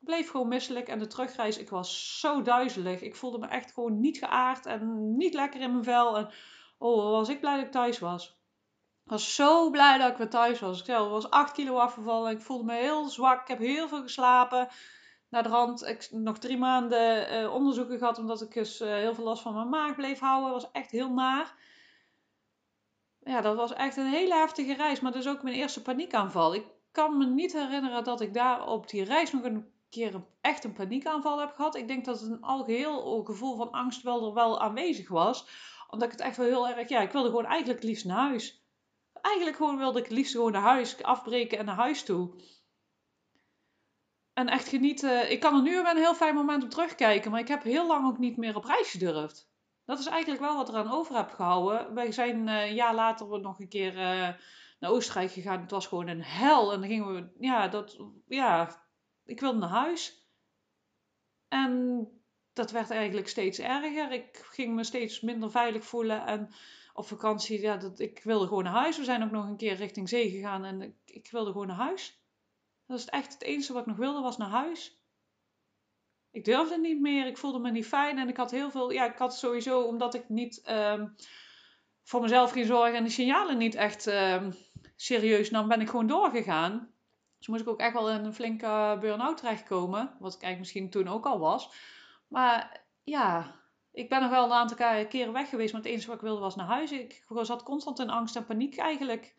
Ik 0.00 0.08
bleef 0.08 0.30
gewoon 0.30 0.48
misselijk. 0.48 0.88
En 0.88 0.98
de 0.98 1.06
terugreis, 1.06 1.58
ik 1.58 1.70
was 1.70 2.20
zo 2.20 2.42
duizelig. 2.42 3.00
Ik 3.00 3.16
voelde 3.16 3.38
me 3.38 3.46
echt 3.46 3.72
gewoon 3.72 4.00
niet 4.00 4.18
geaard 4.18 4.66
en 4.66 5.16
niet 5.16 5.34
lekker 5.34 5.60
in 5.60 5.70
mijn 5.70 5.84
vel. 5.84 6.16
En 6.16 6.30
oh, 6.78 7.10
was 7.10 7.28
ik 7.28 7.40
blij 7.40 7.56
dat 7.56 7.64
ik 7.64 7.70
thuis 7.70 7.98
was. 7.98 8.40
Ik 9.04 9.10
was 9.10 9.34
zo 9.34 9.70
blij 9.70 9.98
dat 9.98 10.10
ik 10.10 10.16
weer 10.16 10.30
thuis 10.30 10.60
was. 10.60 10.80
Ik 10.80 10.86
was 10.86 11.30
8 11.30 11.52
kilo 11.52 11.76
afgevallen. 11.76 12.32
Ik 12.32 12.40
voelde 12.40 12.64
me 12.64 12.74
heel 12.74 13.08
zwak. 13.08 13.40
Ik 13.40 13.48
heb 13.48 13.58
heel 13.58 13.88
veel 13.88 14.02
geslapen 14.02 14.68
naar 15.32 15.42
de 15.42 15.48
rand 15.48 15.86
ik 15.86 16.08
nog 16.10 16.38
drie 16.38 16.58
maanden 16.58 17.32
uh, 17.32 17.54
onderzoeken 17.54 17.98
gehad, 17.98 18.18
omdat 18.18 18.42
ik 18.42 18.54
dus 18.54 18.80
uh, 18.80 18.88
heel 18.88 19.14
veel 19.14 19.24
last 19.24 19.42
van 19.42 19.54
mijn 19.54 19.68
maag 19.68 19.94
bleef 19.94 20.18
houden. 20.18 20.50
Was 20.50 20.70
echt 20.72 20.90
heel 20.90 21.12
naar. 21.12 21.54
Ja, 23.24 23.40
dat 23.40 23.56
was 23.56 23.72
echt 23.72 23.96
een 23.96 24.10
hele 24.10 24.34
heftige 24.34 24.74
reis, 24.74 25.00
maar 25.00 25.12
dus 25.12 25.28
ook 25.28 25.42
mijn 25.42 25.56
eerste 25.56 25.82
paniekaanval. 25.82 26.54
Ik 26.54 26.66
kan 26.92 27.18
me 27.18 27.26
niet 27.26 27.52
herinneren 27.52 28.04
dat 28.04 28.20
ik 28.20 28.34
daar 28.34 28.66
op 28.66 28.88
die 28.88 29.04
reis 29.04 29.32
nog 29.32 29.42
een 29.42 29.66
keer 29.90 30.22
echt 30.40 30.64
een 30.64 30.72
paniekaanval 30.72 31.40
heb 31.40 31.52
gehad. 31.52 31.74
Ik 31.74 31.88
denk 31.88 32.04
dat 32.04 32.20
het 32.20 32.30
een 32.30 32.42
algeheel 32.42 33.24
gevoel 33.24 33.56
van 33.56 33.70
angst 33.70 34.02
wel 34.02 34.26
er 34.26 34.34
wel 34.34 34.60
aanwezig 34.60 35.08
was. 35.08 35.46
Omdat 35.88 36.06
ik 36.06 36.18
het 36.18 36.26
echt 36.26 36.36
wel 36.36 36.46
heel 36.46 36.68
erg, 36.68 36.88
ja, 36.88 37.00
ik 37.00 37.12
wilde 37.12 37.28
gewoon 37.28 37.44
eigenlijk 37.44 37.82
liefst 37.82 38.04
naar 38.04 38.28
huis. 38.28 38.64
Eigenlijk 39.20 39.56
gewoon 39.56 39.78
wilde 39.78 39.98
ik 39.98 40.04
het 40.04 40.14
liefst 40.14 40.32
gewoon 40.32 40.52
naar 40.52 40.62
huis 40.62 41.02
afbreken 41.02 41.58
en 41.58 41.64
naar 41.64 41.76
huis 41.76 42.02
toe. 42.04 42.30
En 44.32 44.48
echt 44.48 44.68
genieten. 44.68 45.30
Ik 45.30 45.40
kan 45.40 45.56
er 45.56 45.62
nu 45.62 45.78
op 45.78 45.86
een 45.86 45.96
heel 45.96 46.14
fijn 46.14 46.34
moment 46.34 46.64
op 46.64 46.70
terugkijken, 46.70 47.30
maar 47.30 47.40
ik 47.40 47.48
heb 47.48 47.62
heel 47.62 47.86
lang 47.86 48.06
ook 48.06 48.18
niet 48.18 48.36
meer 48.36 48.56
op 48.56 48.64
reis 48.64 48.90
gedurfd. 48.90 49.51
Dat 49.84 49.98
is 49.98 50.06
eigenlijk 50.06 50.42
wel 50.42 50.56
wat 50.56 50.68
er 50.68 50.74
aan 50.74 50.92
over 50.92 51.16
heb 51.16 51.30
gehouden. 51.30 51.94
Wij 51.94 52.12
zijn 52.12 52.46
uh, 52.46 52.66
een 52.66 52.74
jaar 52.74 52.94
later 52.94 53.40
nog 53.40 53.60
een 53.60 53.68
keer 53.68 53.94
uh, 53.94 54.28
naar 54.78 54.90
Oostenrijk 54.90 55.30
gegaan. 55.30 55.60
Het 55.60 55.70
was 55.70 55.86
gewoon 55.86 56.08
een 56.08 56.22
hel. 56.22 56.72
En 56.72 56.80
dan 56.80 56.88
gingen 56.88 57.14
we, 57.14 57.30
ja, 57.38 57.68
dat, 57.68 57.98
ja, 58.26 58.82
ik 59.24 59.40
wilde 59.40 59.58
naar 59.58 59.68
huis. 59.68 60.26
En 61.48 62.06
dat 62.52 62.70
werd 62.70 62.90
eigenlijk 62.90 63.28
steeds 63.28 63.58
erger. 63.58 64.12
Ik 64.12 64.36
ging 64.36 64.74
me 64.74 64.84
steeds 64.84 65.20
minder 65.20 65.50
veilig 65.50 65.84
voelen. 65.84 66.26
En 66.26 66.50
op 66.94 67.06
vakantie, 67.06 67.60
ja, 67.60 67.76
dat, 67.76 67.98
ik 67.98 68.20
wilde 68.24 68.46
gewoon 68.46 68.64
naar 68.64 68.72
huis. 68.72 68.96
We 68.96 69.04
zijn 69.04 69.22
ook 69.22 69.30
nog 69.30 69.46
een 69.46 69.56
keer 69.56 69.74
richting 69.74 70.08
zee 70.08 70.30
gegaan 70.30 70.64
en 70.64 70.82
ik, 70.82 70.94
ik 71.04 71.30
wilde 71.30 71.52
gewoon 71.52 71.66
naar 71.66 71.76
huis. 71.76 72.20
Dat 72.86 72.98
is 72.98 73.06
echt 73.06 73.32
het 73.32 73.42
enige 73.42 73.72
wat 73.72 73.82
ik 73.82 73.88
nog 73.88 73.96
wilde, 73.96 74.20
was 74.20 74.36
naar 74.36 74.48
huis. 74.48 75.01
Ik 76.32 76.44
durfde 76.44 76.78
niet 76.78 77.00
meer, 77.00 77.26
ik 77.26 77.38
voelde 77.38 77.58
me 77.58 77.70
niet 77.70 77.86
fijn 77.86 78.18
en 78.18 78.28
ik 78.28 78.36
had 78.36 78.50
heel 78.50 78.70
veel, 78.70 78.90
ja, 78.90 79.04
ik 79.04 79.18
had 79.18 79.36
sowieso, 79.36 79.80
omdat 79.80 80.14
ik 80.14 80.28
niet 80.28 80.62
um, 80.70 81.14
voor 82.02 82.20
mezelf 82.20 82.50
ging 82.50 82.66
zorgen 82.66 82.94
en 82.94 83.04
de 83.04 83.10
signalen 83.10 83.58
niet 83.58 83.74
echt 83.74 84.06
um, 84.06 84.54
serieus 84.96 85.50
nam, 85.50 85.68
ben 85.68 85.80
ik 85.80 85.88
gewoon 85.88 86.06
doorgegaan. 86.06 86.90
Dus 87.38 87.46
moest 87.46 87.62
ik 87.62 87.68
ook 87.68 87.80
echt 87.80 87.92
wel 87.92 88.10
in 88.10 88.24
een 88.24 88.34
flinke 88.34 88.96
burn-out 89.00 89.36
terechtkomen, 89.36 90.16
wat 90.18 90.34
ik 90.34 90.42
eigenlijk 90.42 90.58
misschien 90.58 90.90
toen 90.90 91.08
ook 91.08 91.26
al 91.26 91.38
was. 91.38 91.70
Maar 92.28 92.84
ja, 93.02 93.54
ik 93.92 94.08
ben 94.08 94.20
nog 94.20 94.30
wel 94.30 94.44
een 94.44 94.52
aantal 94.52 95.06
keren 95.06 95.32
weg 95.32 95.48
geweest, 95.48 95.72
maar 95.72 95.82
het 95.82 95.90
enige 95.90 96.06
wat 96.06 96.16
ik 96.16 96.22
wilde 96.22 96.40
was 96.40 96.56
naar 96.56 96.66
huis. 96.66 96.92
Ik 96.92 97.24
zat 97.28 97.62
constant 97.62 97.98
in 97.98 98.10
angst 98.10 98.36
en 98.36 98.44
paniek 98.44 98.76
eigenlijk 98.76 99.34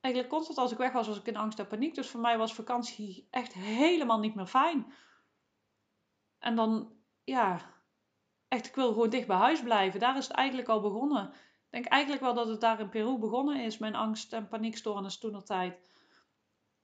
eigenlijk 0.00 0.34
constant 0.34 0.58
als 0.58 0.72
ik 0.72 0.78
weg 0.78 0.92
was, 0.92 1.06
was 1.06 1.18
ik 1.18 1.26
in 1.26 1.36
angst 1.36 1.58
en 1.58 1.66
paniek. 1.66 1.94
Dus 1.94 2.08
voor 2.08 2.20
mij 2.20 2.38
was 2.38 2.54
vakantie 2.54 3.26
echt 3.30 3.52
helemaal 3.52 4.18
niet 4.18 4.34
meer 4.34 4.46
fijn. 4.46 4.92
En 6.44 6.54
dan, 6.54 6.92
ja, 7.24 7.60
echt, 8.48 8.66
ik 8.66 8.74
wil 8.74 8.88
gewoon 8.88 9.10
dicht 9.10 9.26
bij 9.26 9.36
huis 9.36 9.62
blijven. 9.62 10.00
Daar 10.00 10.16
is 10.16 10.26
het 10.26 10.36
eigenlijk 10.36 10.68
al 10.68 10.80
begonnen. 10.80 11.28
Ik 11.28 11.70
denk 11.70 11.86
eigenlijk 11.86 12.22
wel 12.22 12.34
dat 12.34 12.48
het 12.48 12.60
daar 12.60 12.80
in 12.80 12.88
Peru 12.88 13.18
begonnen 13.18 13.60
is, 13.64 13.78
mijn 13.78 13.94
angst- 13.94 14.32
en 14.32 14.48
paniekstoornis 14.48 15.18
toen 15.18 15.34
er 15.34 15.44
tijd. 15.44 15.78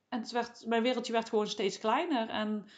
En 0.08 0.20
het 0.20 0.30
werd, 0.30 0.66
mijn 0.66 0.82
wereldje 0.82 1.12
werd 1.12 1.28
gewoon 1.28 1.46
steeds 1.46 1.78
kleiner. 1.78 2.28
En 2.28 2.48
op 2.48 2.64
een 2.64 2.70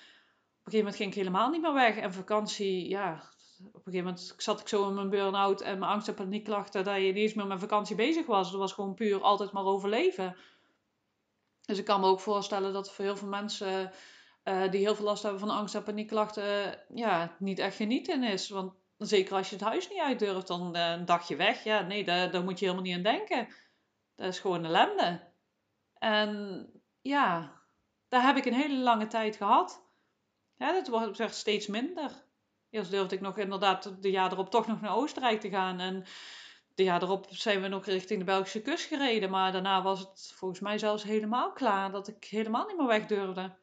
gegeven 0.64 0.78
moment 0.78 0.96
ging 0.96 1.10
ik 1.10 1.16
helemaal 1.16 1.50
niet 1.50 1.60
meer 1.60 1.72
weg. 1.72 1.96
En 1.96 2.12
vakantie, 2.12 2.88
ja, 2.88 3.12
op 3.58 3.74
een 3.74 3.92
gegeven 3.92 4.04
moment 4.04 4.34
zat 4.36 4.60
ik 4.60 4.68
zo 4.68 4.88
in 4.88 4.94
mijn 4.94 5.10
burn-out 5.10 5.60
en 5.60 5.78
mijn 5.78 5.90
angst- 5.92 6.08
en 6.08 6.14
paniekklachten, 6.14 6.84
dat 6.84 6.94
je 6.94 7.00
niet 7.00 7.16
eens 7.16 7.34
meer 7.34 7.46
met 7.46 7.60
vakantie 7.60 7.96
bezig 7.96 8.26
was. 8.26 8.50
Dat 8.50 8.60
was 8.60 8.72
gewoon 8.72 8.94
puur 8.94 9.22
altijd 9.22 9.52
maar 9.52 9.64
overleven. 9.64 10.36
Dus 11.64 11.78
ik 11.78 11.84
kan 11.84 12.00
me 12.00 12.06
ook 12.06 12.20
voorstellen 12.20 12.72
dat 12.72 12.92
voor 12.92 13.04
heel 13.04 13.16
veel 13.16 13.28
mensen 13.28 13.92
uh, 14.44 14.70
die 14.70 14.80
heel 14.80 14.94
veel 14.94 15.04
last 15.04 15.22
hebben 15.22 15.40
van 15.40 15.50
angst- 15.50 15.74
en 15.74 15.82
paniekklachten, 15.82 16.44
uh, 16.44 16.72
ja, 16.94 17.36
niet 17.38 17.58
echt 17.58 17.76
genieten 17.76 18.22
is. 18.22 18.48
Want 18.48 18.72
zeker 18.96 19.36
als 19.36 19.48
je 19.48 19.54
het 19.54 19.64
huis 19.64 19.88
niet 19.88 20.00
uit 20.00 20.18
durft, 20.18 20.46
dan 20.46 20.76
uh, 20.76 20.90
een 20.90 21.04
dagje 21.04 21.36
weg. 21.36 21.64
Ja, 21.64 21.80
nee, 21.80 22.04
daar, 22.04 22.30
daar 22.30 22.44
moet 22.44 22.58
je 22.58 22.64
helemaal 22.64 22.86
niet 22.86 22.96
aan 22.96 23.02
denken. 23.02 23.48
Dat 24.14 24.26
is 24.26 24.38
gewoon 24.38 24.64
ellende. 24.64 25.20
En 25.98 26.66
ja, 27.00 27.60
daar 28.08 28.22
heb 28.22 28.36
ik 28.36 28.44
een 28.44 28.54
hele 28.54 28.78
lange 28.78 29.06
tijd 29.06 29.36
gehad. 29.36 29.90
Ja, 30.56 30.72
dat 30.72 30.88
wordt 30.88 31.34
steeds 31.34 31.66
minder. 31.66 32.24
Eerst 32.70 32.90
durfde 32.90 33.14
ik 33.14 33.20
nog 33.20 33.38
inderdaad 33.38 34.02
de 34.02 34.10
jaar 34.10 34.32
erop 34.32 34.50
toch 34.50 34.66
nog 34.66 34.80
naar 34.80 34.96
Oostenrijk 34.96 35.40
te 35.40 35.48
gaan. 35.50 35.80
En 35.80 36.04
de 36.74 36.82
jaar 36.82 37.02
erop 37.02 37.26
zijn 37.30 37.60
we 37.60 37.68
nog 37.68 37.84
richting 37.84 38.18
de 38.18 38.24
Belgische 38.24 38.62
kust 38.62 38.86
gereden. 38.86 39.30
Maar 39.30 39.52
daarna 39.52 39.82
was 39.82 40.00
het 40.00 40.32
volgens 40.34 40.60
mij 40.60 40.78
zelfs 40.78 41.02
helemaal 41.02 41.52
klaar. 41.52 41.90
Dat 41.90 42.08
ik 42.08 42.24
helemaal 42.24 42.66
niet 42.66 42.76
meer 42.76 42.86
weg 42.86 43.06
durfde. 43.06 43.60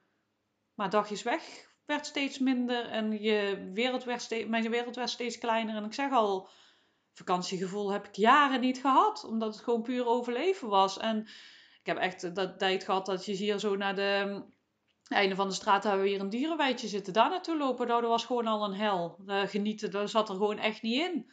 Maar 0.79 0.89
dagjes 0.89 1.23
weg 1.23 1.67
werd 1.85 2.05
steeds 2.05 2.39
minder. 2.39 2.85
En 2.85 3.21
je 3.21 3.69
wereld 3.73 4.03
werd 4.03 4.21
steeds, 4.21 4.47
mijn 4.47 4.69
wereld 4.69 4.95
werd 4.95 5.09
steeds 5.09 5.37
kleiner. 5.37 5.75
En 5.75 5.85
ik 5.85 5.93
zeg 5.93 6.11
al, 6.11 6.49
vakantiegevoel 7.13 7.91
heb 7.91 8.07
ik 8.07 8.15
jaren 8.15 8.59
niet 8.59 8.81
gehad. 8.81 9.23
Omdat 9.23 9.53
het 9.53 9.63
gewoon 9.63 9.81
puur 9.81 10.05
overleven 10.05 10.67
was. 10.67 10.97
En 10.97 11.19
ik 11.79 11.85
heb 11.85 11.97
echt 11.97 12.35
dat 12.35 12.59
tijd 12.59 12.83
gehad 12.83 13.05
dat 13.05 13.25
je 13.25 13.33
hier 13.33 13.59
zo 13.59 13.75
naar 13.75 13.95
de 13.95 14.43
einde 15.07 15.35
van 15.35 15.47
de 15.47 15.53
straat 15.53 15.83
hebben 15.83 16.01
we 16.01 16.09
hier 16.09 16.19
een 16.19 16.29
dierenweidje 16.29 16.87
zitten. 16.87 17.13
Daar 17.13 17.29
naartoe 17.29 17.57
lopen, 17.57 17.87
nou, 17.87 18.01
dat 18.01 18.09
was 18.09 18.25
gewoon 18.25 18.47
al 18.47 18.63
een 18.63 18.75
hel. 18.75 19.19
Uh, 19.25 19.41
genieten, 19.41 19.91
dat 19.91 20.09
zat 20.09 20.29
er 20.29 20.35
gewoon 20.35 20.59
echt 20.59 20.81
niet 20.81 21.01
in. 21.01 21.31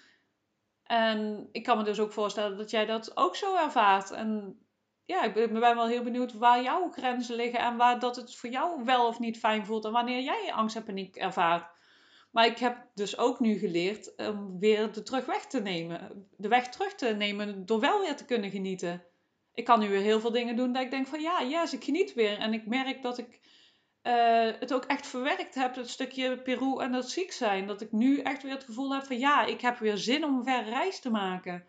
En 0.83 1.49
ik 1.53 1.63
kan 1.63 1.79
me 1.79 1.85
dus 1.85 2.01
ook 2.01 2.13
voorstellen 2.13 2.57
dat 2.57 2.71
jij 2.71 2.87
dat 2.87 3.17
ook 3.17 3.37
zo 3.37 3.57
ervaart. 3.57 4.11
En 4.11 4.61
ja, 5.07 5.23
ik 5.23 5.35
ben, 5.35 5.61
wel 5.61 5.87
heel 5.87 6.03
benieuwd 6.03 6.33
waar 6.33 6.63
jouw 6.63 6.91
grenzen 6.91 7.37
liggen 7.37 7.61
en 7.61 7.77
waar 7.77 7.99
dat 7.99 8.17
het 8.17 8.35
voor 8.35 8.51
jou 8.51 8.85
wel 8.85 9.07
of 9.07 9.19
niet 9.19 9.39
fijn 9.39 9.67
voelt 9.67 9.85
en 9.85 9.93
wanneer 9.93 10.23
jij 10.23 10.53
angst 10.53 10.77
en 10.77 10.85
paniek 10.85 11.17
ervaart. 11.17 11.75
Maar 12.31 12.47
ik 12.47 12.59
heb 12.59 12.87
dus 12.95 13.19
ook 13.19 13.41
nu 13.41 13.59
geleerd 13.59 14.17
om 14.17 14.59
weer 14.59 14.93
de 14.93 15.03
terug 15.03 15.27
weg 15.27 15.47
te 15.47 15.61
nemen. 15.61 16.29
De 16.37 16.49
weg 16.49 16.69
terug 16.69 16.95
te 16.95 17.07
nemen 17.07 17.67
door 17.67 17.81
wel 17.81 18.01
weer 18.01 18.17
te 18.17 18.25
kunnen 18.25 18.51
genieten. 18.51 19.05
Ik 19.55 19.65
kan 19.65 19.81
nu 19.81 19.89
weer 19.89 20.01
heel 20.01 20.21
veel 20.21 20.31
dingen 20.31 20.57
doen 20.57 20.73
dat 20.73 20.83
ik 20.83 20.91
denk 20.91 21.07
van 21.07 21.21
ja, 21.21 21.43
yes, 21.43 21.73
ik 21.73 21.85
geniet 21.85 22.15
weer. 22.15 22.39
En 22.39 22.53
ik 22.53 22.67
merk 22.67 23.03
dat 23.03 23.19
ik 23.19 23.41
uh, 24.03 24.51
het 24.61 24.73
ook 24.73 24.85
echt 24.85 25.07
verwerkt 25.07 25.55
heb, 25.55 25.75
het 25.75 25.91
stukje 25.91 26.39
Peru 26.43 26.81
en 26.81 26.93
dat 26.93 27.11
ziek 27.11 27.33
zijn. 27.33 27.67
Dat 27.67 27.81
ik 27.81 27.93
nu 27.93 28.21
echt 28.21 28.43
weer 28.43 28.53
het 28.53 28.65
gevoel 28.65 28.95
heb 28.95 29.05
van 29.05 29.19
ja, 29.19 29.45
ik 29.45 29.61
heb 29.61 29.79
weer 29.79 29.97
zin 29.97 30.25
om 30.25 30.37
een 30.37 30.45
verre 30.45 30.71
reis 30.71 31.01
te 31.01 31.11
maken. 31.11 31.65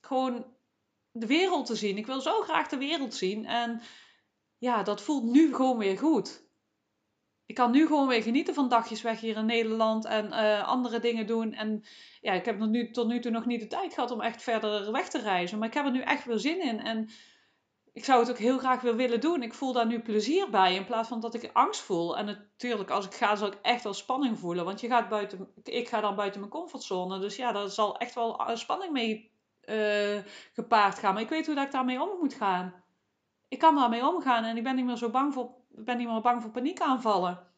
Gewoon 0.00 0.53
de 1.16 1.26
wereld 1.26 1.66
te 1.66 1.76
zien. 1.76 1.96
Ik 1.96 2.06
wil 2.06 2.20
zo 2.20 2.40
graag 2.40 2.68
de 2.68 2.76
wereld 2.76 3.14
zien. 3.14 3.46
En 3.46 3.82
ja, 4.58 4.82
dat 4.82 5.02
voelt 5.02 5.24
nu 5.24 5.54
gewoon 5.54 5.78
weer 5.78 5.98
goed. 5.98 6.42
Ik 7.46 7.54
kan 7.54 7.70
nu 7.70 7.86
gewoon 7.86 8.08
weer 8.08 8.22
genieten 8.22 8.54
van 8.54 8.68
dagjes 8.68 9.02
weg 9.02 9.20
hier 9.20 9.36
in 9.36 9.46
Nederland 9.46 10.04
en 10.04 10.26
uh, 10.26 10.68
andere 10.68 11.00
dingen 11.00 11.26
doen. 11.26 11.52
En 11.52 11.84
ja, 12.20 12.32
ik 12.32 12.44
heb 12.44 12.58
nu, 12.58 12.90
tot 12.90 13.06
nu 13.06 13.20
toe 13.20 13.30
nog 13.30 13.46
niet 13.46 13.60
de 13.60 13.66
tijd 13.66 13.94
gehad 13.94 14.10
om 14.10 14.20
echt 14.20 14.42
verder 14.42 14.92
weg 14.92 15.08
te 15.08 15.20
reizen. 15.20 15.58
Maar 15.58 15.68
ik 15.68 15.74
heb 15.74 15.84
er 15.84 15.90
nu 15.90 16.00
echt 16.00 16.24
weer 16.24 16.38
zin 16.38 16.62
in. 16.62 16.80
En 16.80 17.08
ik 17.92 18.04
zou 18.04 18.20
het 18.20 18.30
ook 18.30 18.38
heel 18.38 18.58
graag 18.58 18.80
weer 18.80 18.96
willen 18.96 19.20
doen. 19.20 19.42
Ik 19.42 19.54
voel 19.54 19.72
daar 19.72 19.86
nu 19.86 20.00
plezier 20.00 20.50
bij 20.50 20.74
in 20.74 20.84
plaats 20.84 21.08
van 21.08 21.20
dat 21.20 21.34
ik 21.34 21.50
angst 21.52 21.80
voel. 21.80 22.16
En 22.16 22.26
natuurlijk, 22.26 22.90
als 22.90 23.06
ik 23.06 23.14
ga, 23.14 23.36
zal 23.36 23.48
ik 23.48 23.58
echt 23.62 23.82
wel 23.82 23.94
spanning 23.94 24.38
voelen. 24.38 24.64
Want 24.64 24.80
je 24.80 24.88
gaat 24.88 25.08
buiten, 25.08 25.52
ik 25.62 25.88
ga 25.88 26.00
dan 26.00 26.14
buiten 26.14 26.40
mijn 26.40 26.52
comfortzone. 26.52 27.18
Dus 27.18 27.36
ja, 27.36 27.52
daar 27.52 27.68
zal 27.68 27.98
echt 27.98 28.14
wel 28.14 28.40
spanning 28.54 28.92
mee 28.92 29.33
uh, 29.68 30.22
gepaard 30.52 30.98
gaan. 30.98 31.12
Maar 31.14 31.22
ik 31.22 31.28
weet 31.28 31.46
hoe 31.46 31.54
dat 31.54 31.64
ik 31.64 31.72
daarmee 31.72 32.02
om 32.02 32.18
moet 32.20 32.34
gaan. 32.34 32.74
Ik 33.48 33.58
kan 33.58 33.74
daarmee 33.74 34.06
omgaan 34.06 34.44
en 34.44 34.56
ik 34.56 34.62
ben 34.62 34.76
niet 34.76 34.84
meer 34.84 34.96
zo 34.96 35.10
bang 35.10 35.34
voor, 35.34 35.54
ben 35.68 35.96
niet 35.96 36.08
meer 36.08 36.20
bang 36.20 36.42
voor 36.42 36.50
paniekaanvallen. 36.50 37.52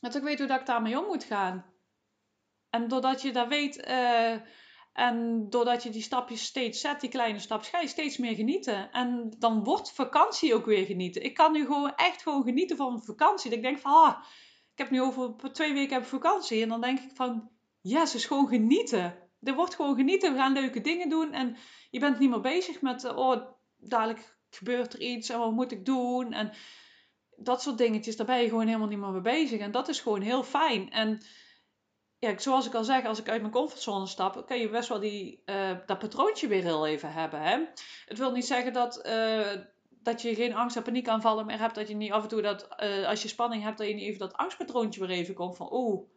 Dat 0.00 0.14
ik 0.14 0.22
weet 0.22 0.38
hoe 0.38 0.46
dat 0.48 0.60
ik 0.60 0.66
daarmee 0.66 0.98
om 0.98 1.06
moet 1.06 1.24
gaan. 1.24 1.64
En 2.70 2.88
doordat 2.88 3.22
je 3.22 3.32
dat 3.32 3.48
weet 3.48 3.88
uh, 3.88 4.36
en 4.92 5.46
doordat 5.50 5.82
je 5.82 5.90
die 5.90 6.02
stapjes 6.02 6.44
steeds 6.44 6.80
zet, 6.80 7.00
die 7.00 7.10
kleine 7.10 7.38
stapjes, 7.38 7.70
ga 7.70 7.80
je 7.80 7.88
steeds 7.88 8.16
meer 8.16 8.34
genieten. 8.34 8.92
En 8.92 9.34
dan 9.38 9.64
wordt 9.64 9.92
vakantie 9.92 10.54
ook 10.54 10.66
weer 10.66 10.86
genieten. 10.86 11.22
Ik 11.22 11.34
kan 11.34 11.52
nu 11.52 11.66
gewoon 11.66 11.94
echt 11.94 12.22
gewoon 12.22 12.42
genieten 12.42 12.76
van 12.76 13.02
vakantie. 13.04 13.50
Dat 13.50 13.58
ik 13.58 13.64
denk 13.64 13.78
van, 13.78 13.92
ah, 13.92 14.24
ik 14.72 14.78
heb 14.78 14.90
nu 14.90 15.02
over 15.02 15.52
twee 15.52 15.72
weken 15.72 15.94
heb 15.94 16.04
vakantie. 16.04 16.62
En 16.62 16.68
dan 16.68 16.80
denk 16.80 16.98
ik 16.98 17.10
van, 17.14 17.50
yes, 17.80 18.14
is 18.14 18.26
gewoon 18.26 18.48
genieten 18.48 19.27
er 19.42 19.54
wordt 19.54 19.74
gewoon 19.74 19.96
genieten. 19.96 20.32
We 20.32 20.38
gaan 20.38 20.52
leuke 20.52 20.80
dingen 20.80 21.08
doen. 21.08 21.32
En 21.32 21.56
je 21.90 22.00
bent 22.00 22.18
niet 22.18 22.30
meer 22.30 22.40
bezig 22.40 22.80
met, 22.80 23.04
eh, 23.04 23.16
oh, 23.16 23.42
dadelijk 23.76 24.36
gebeurt 24.50 24.92
er 24.92 25.00
iets 25.00 25.28
en 25.28 25.38
wat 25.38 25.52
moet 25.52 25.72
ik 25.72 25.84
doen? 25.84 26.32
En 26.32 26.52
dat 27.36 27.62
soort 27.62 27.78
dingetjes, 27.78 28.16
daar 28.16 28.26
ben 28.26 28.40
je 28.40 28.48
gewoon 28.48 28.66
helemaal 28.66 28.88
niet 28.88 28.98
meer 28.98 29.10
mee 29.10 29.20
bezig. 29.20 29.60
En 29.60 29.70
dat 29.70 29.88
is 29.88 30.00
gewoon 30.00 30.20
heel 30.20 30.42
fijn. 30.42 30.90
En 30.90 31.22
ja, 32.18 32.38
zoals 32.38 32.66
ik 32.66 32.74
al 32.74 32.84
zeg, 32.84 33.04
als 33.04 33.18
ik 33.18 33.28
uit 33.28 33.40
mijn 33.40 33.52
comfortzone 33.52 34.06
stap, 34.06 34.46
kan 34.46 34.58
je 34.58 34.68
best 34.68 34.88
wel 34.88 35.00
die, 35.00 35.42
uh, 35.46 35.76
dat 35.86 35.98
patroontje 35.98 36.48
weer 36.48 36.62
heel 36.62 36.86
even 36.86 37.12
hebben. 37.12 37.42
Hè? 37.42 37.64
Het 38.06 38.18
wil 38.18 38.32
niet 38.32 38.46
zeggen 38.46 38.72
dat, 38.72 39.06
uh, 39.06 39.52
dat 39.88 40.22
je 40.22 40.34
geen 40.34 40.54
angst 40.54 40.76
en 40.76 40.82
paniekaanvallen 40.82 41.46
meer 41.46 41.58
hebt. 41.58 41.74
Dat 41.74 41.88
je 41.88 41.94
niet 41.94 42.12
af 42.12 42.22
en 42.22 42.28
toe 42.28 42.42
dat, 42.42 42.68
als 43.06 43.22
je 43.22 43.28
spanning 43.28 43.62
hebt, 43.62 43.78
dat 43.78 43.86
je 43.86 43.94
niet 43.94 44.04
even 44.04 44.18
dat 44.18 44.32
angstpatroontje 44.32 45.00
weer 45.00 45.16
even 45.16 45.34
komt 45.34 45.56
van, 45.56 45.72
oeh 45.72 46.08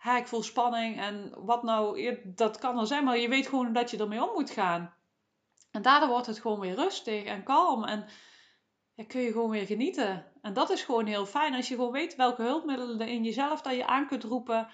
ha, 0.00 0.16
ik 0.16 0.26
voel 0.26 0.42
spanning 0.42 1.00
en 1.00 1.32
wat 1.36 1.62
nou, 1.62 2.16
dat 2.24 2.58
kan 2.58 2.78
er 2.78 2.86
zijn, 2.86 3.04
maar 3.04 3.18
je 3.18 3.28
weet 3.28 3.46
gewoon 3.46 3.72
dat 3.72 3.90
je 3.90 3.98
ermee 3.98 4.22
om 4.22 4.32
moet 4.34 4.50
gaan. 4.50 4.94
En 5.70 5.82
daardoor 5.82 6.08
wordt 6.08 6.26
het 6.26 6.40
gewoon 6.40 6.60
weer 6.60 6.74
rustig 6.74 7.24
en 7.24 7.42
kalm 7.42 7.84
en 7.84 8.06
ja, 8.94 9.04
kun 9.04 9.20
je 9.20 9.32
gewoon 9.32 9.50
weer 9.50 9.66
genieten. 9.66 10.26
En 10.42 10.52
dat 10.52 10.70
is 10.70 10.82
gewoon 10.82 11.06
heel 11.06 11.26
fijn 11.26 11.54
als 11.54 11.68
je 11.68 11.74
gewoon 11.74 11.92
weet 11.92 12.16
welke 12.16 12.42
hulpmiddelen 12.42 13.08
in 13.08 13.24
jezelf 13.24 13.62
dat 13.62 13.74
je 13.74 13.86
aan 13.86 14.06
kunt 14.06 14.24
roepen 14.24 14.68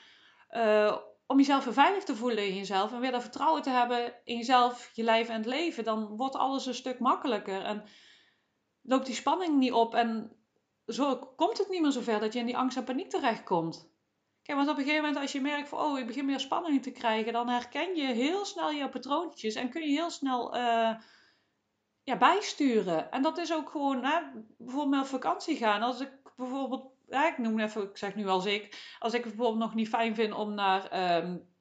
uh, 0.50 0.96
om 1.26 1.38
jezelf 1.38 1.64
weer 1.64 1.72
veilig 1.72 2.04
te 2.04 2.16
voelen 2.16 2.46
in 2.46 2.54
jezelf 2.54 2.92
en 2.92 3.00
weer 3.00 3.10
dat 3.10 3.22
vertrouwen 3.22 3.62
te 3.62 3.70
hebben 3.70 4.14
in 4.24 4.36
jezelf, 4.36 4.90
je 4.94 5.02
lijf 5.02 5.28
en 5.28 5.36
het 5.36 5.46
leven. 5.46 5.84
Dan 5.84 6.16
wordt 6.16 6.36
alles 6.36 6.66
een 6.66 6.74
stuk 6.74 6.98
makkelijker 6.98 7.62
en 7.62 7.84
loopt 8.82 9.06
die 9.06 9.14
spanning 9.14 9.58
niet 9.58 9.72
op 9.72 9.94
en 9.94 10.36
zo 10.86 11.16
komt 11.16 11.58
het 11.58 11.68
niet 11.68 11.82
meer 11.82 11.92
zover 11.92 12.20
dat 12.20 12.32
je 12.32 12.38
in 12.38 12.46
die 12.46 12.56
angst 12.56 12.76
en 12.76 12.84
paniek 12.84 13.10
terechtkomt. 13.10 13.94
Kijk, 14.46 14.58
want 14.58 14.70
op 14.70 14.76
een 14.76 14.84
gegeven 14.84 15.04
moment 15.04 15.22
als 15.22 15.32
je 15.32 15.40
merkt 15.40 15.68
van, 15.68 15.78
oh, 15.78 15.98
ik 15.98 16.06
begin 16.06 16.24
meer 16.24 16.40
spanning 16.40 16.82
te 16.82 16.90
krijgen, 16.90 17.32
dan 17.32 17.48
herken 17.48 17.96
je 17.96 18.06
heel 18.06 18.44
snel 18.44 18.70
je 18.70 18.88
patroontjes 18.88 19.54
en 19.54 19.70
kun 19.70 19.82
je 19.82 19.94
heel 19.94 20.10
snel 20.10 20.56
uh, 20.56 20.94
ja, 22.02 22.16
bijsturen. 22.18 23.10
En 23.10 23.22
dat 23.22 23.38
is 23.38 23.52
ook 23.52 23.70
gewoon, 23.70 24.04
hè, 24.04 24.20
bijvoorbeeld 24.58 25.02
op 25.02 25.08
vakantie 25.08 25.56
gaan. 25.56 25.82
Als 25.82 26.00
ik 26.00 26.10
bijvoorbeeld, 26.36 26.90
ik 27.08 27.38
noem 27.38 27.60
even, 27.60 27.82
ik 27.82 27.96
zeg 27.96 28.14
nu 28.14 28.26
als 28.26 28.44
ik, 28.44 28.94
als 28.98 29.14
ik 29.14 29.22
bijvoorbeeld 29.22 29.58
nog 29.58 29.74
niet 29.74 29.88
fijn 29.88 30.14
vind 30.14 30.34
om 30.34 30.54
naar 30.54 31.16
um, 31.22 31.54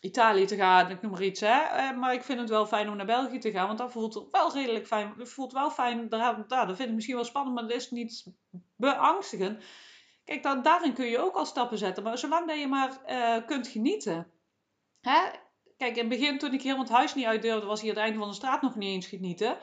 Italië 0.00 0.46
te 0.46 0.56
gaan, 0.56 0.90
ik 0.90 1.02
noem 1.02 1.10
maar 1.10 1.22
iets, 1.22 1.40
hè, 1.40 1.90
uh, 1.90 1.98
maar 1.98 2.14
ik 2.14 2.22
vind 2.22 2.40
het 2.40 2.48
wel 2.48 2.66
fijn 2.66 2.88
om 2.88 2.96
naar 2.96 3.06
België 3.06 3.38
te 3.38 3.50
gaan, 3.50 3.66
want 3.66 3.78
dat 3.78 3.92
voelt 3.92 4.28
wel 4.30 4.52
redelijk 4.52 4.86
fijn. 4.86 5.14
Het 5.18 5.28
voelt 5.28 5.52
wel 5.52 5.70
fijn, 5.70 6.08
daar, 6.08 6.48
daar, 6.48 6.66
dat 6.66 6.76
vind 6.76 6.88
ik 6.88 6.94
misschien 6.94 7.16
wel 7.16 7.24
spannend, 7.24 7.54
maar 7.54 7.68
dat 7.68 7.76
is 7.76 7.90
niet 7.90 8.32
beangstigend. 8.76 9.62
Kijk, 10.28 10.42
dan, 10.42 10.62
daarin 10.62 10.94
kun 10.94 11.06
je 11.06 11.18
ook 11.18 11.34
al 11.34 11.46
stappen 11.46 11.78
zetten. 11.78 12.02
Maar 12.02 12.18
zolang 12.18 12.48
dat 12.48 12.58
je 12.58 12.66
maar 12.66 12.98
uh, 13.08 13.46
kunt 13.46 13.68
genieten. 13.68 14.30
Hè? 15.00 15.20
Kijk, 15.76 15.96
in 15.96 15.98
het 15.98 16.08
begin 16.08 16.38
toen 16.38 16.52
ik 16.52 16.62
helemaal 16.62 16.84
het 16.84 16.92
huis 16.92 17.14
niet 17.14 17.24
uit 17.24 17.64
was 17.64 17.80
hier 17.80 17.90
het 17.90 17.98
einde 17.98 18.18
van 18.18 18.28
de 18.28 18.34
straat 18.34 18.62
nog 18.62 18.76
niet 18.76 18.88
eens 18.88 19.06
genieten. 19.06 19.58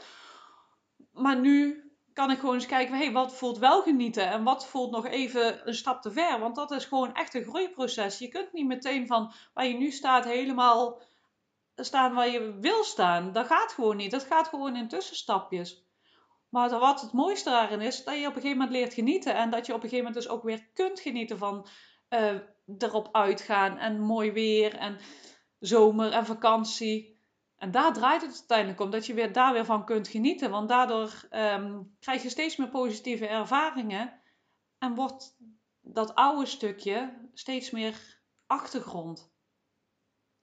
Maar 1.12 1.40
nu 1.40 1.90
kan 2.14 2.32
ik 2.32 2.40
gewoon 2.40 2.56
eens 2.56 2.66
kijken, 2.66 2.98
hey, 2.98 3.12
wat 3.12 3.36
voelt 3.36 3.58
wel 3.58 3.82
genieten 3.82 4.28
en 4.28 4.44
wat 4.44 4.68
voelt 4.68 4.92
nog 4.92 5.06
even 5.06 5.68
een 5.68 5.76
stap 5.76 6.02
te 6.02 6.12
ver. 6.12 6.40
Want 6.40 6.56
dat 6.56 6.72
is 6.72 6.86
gewoon 6.86 7.14
echt 7.14 7.34
een 7.34 7.44
groeiproces. 7.44 8.18
Je 8.18 8.28
kunt 8.28 8.54
niet 8.54 8.68
meteen 8.68 9.08
van 9.08 9.34
waar 9.54 9.66
je 9.66 9.78
nu 9.78 9.92
staat 9.92 10.26
helemaal 10.26 11.02
staan 11.76 12.14
waar 12.14 12.30
je 12.30 12.58
wil 12.60 12.84
staan. 12.84 13.32
Dat 13.32 13.48
gaat 13.48 13.72
gewoon 13.72 13.96
niet. 13.96 14.12
Dat 14.12 14.24
gaat 14.24 14.48
gewoon 14.48 14.76
in 14.76 14.88
tussenstapjes. 14.88 15.85
Maar 16.50 16.70
wat 16.70 17.02
het 17.02 17.12
mooiste 17.12 17.50
daarin 17.50 17.82
is, 17.82 18.04
dat 18.04 18.14
je 18.14 18.28
op 18.28 18.36
een 18.36 18.42
gegeven 18.42 18.58
moment 18.58 18.72
leert 18.72 18.94
genieten. 18.94 19.36
En 19.36 19.50
dat 19.50 19.66
je 19.66 19.74
op 19.74 19.84
een 19.84 19.90
gegeven 19.90 20.06
moment 20.06 20.24
dus 20.24 20.34
ook 20.34 20.44
weer 20.44 20.68
kunt 20.74 21.00
genieten 21.00 21.38
van 21.38 21.68
uh, 22.10 22.40
erop 22.78 23.10
uitgaan 23.12 23.78
en 23.78 24.00
mooi 24.00 24.32
weer 24.32 24.76
en 24.76 24.98
zomer 25.60 26.12
en 26.12 26.26
vakantie. 26.26 27.20
En 27.58 27.72
daar 27.72 27.94
draait 27.94 28.22
het 28.22 28.36
uiteindelijk 28.38 28.80
om, 28.80 28.90
dat 28.90 29.06
je 29.06 29.14
weer, 29.14 29.34
daar 29.34 29.54
weer 29.54 29.66
van 29.66 29.86
kunt 29.86 30.08
genieten. 30.08 30.50
Want 30.50 30.70
daardoor 30.70 31.28
um, 31.32 31.96
krijg 32.00 32.24
je 32.24 32.30
steeds 32.30 32.56
meer 32.56 32.70
positieve 32.70 33.28
ervaringen. 33.28 34.22
En 34.78 34.96
wordt 34.96 35.38
dat 35.82 36.16
oude 36.16 36.46
stukje 36.46 37.30
steeds 37.34 37.72
meer 37.72 38.22
achtergrond. 38.48 39.34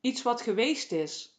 Iets 0.00 0.22
wat 0.22 0.40
geweest 0.42 0.92
is. 0.92 1.31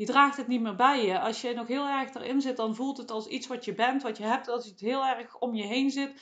Je 0.00 0.06
draagt 0.06 0.36
het 0.36 0.46
niet 0.46 0.60
meer 0.60 0.76
bij 0.76 1.06
je. 1.06 1.20
Als 1.20 1.40
je 1.40 1.54
nog 1.54 1.68
heel 1.68 1.86
erg 1.86 2.14
erin 2.14 2.40
zit, 2.40 2.56
dan 2.56 2.74
voelt 2.74 2.96
het 2.96 3.10
als 3.10 3.26
iets 3.26 3.46
wat 3.46 3.64
je 3.64 3.74
bent, 3.74 4.02
wat 4.02 4.16
je 4.16 4.22
hebt. 4.22 4.48
Als 4.48 4.66
het 4.66 4.80
heel 4.80 5.04
erg 5.04 5.38
om 5.38 5.54
je 5.54 5.62
heen 5.62 5.90
zit, 5.90 6.20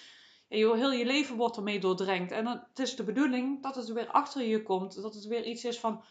en 0.49 0.59
je, 0.59 0.77
heel 0.77 0.93
je 0.93 1.05
leven 1.05 1.37
wordt 1.37 1.57
ermee 1.57 1.81
doordrenkt. 1.81 2.33
En 2.33 2.47
het 2.47 2.79
is 2.79 2.97
de 2.97 3.05
bedoeling 3.05 3.63
dat 3.63 3.75
het 3.75 3.93
weer 3.93 4.11
achter 4.11 4.43
je 4.43 4.63
komt. 4.63 5.03
Dat 5.03 5.15
het 5.15 5.27
weer 5.27 5.45
iets 5.45 5.65
is 5.65 5.79
van, 5.79 6.03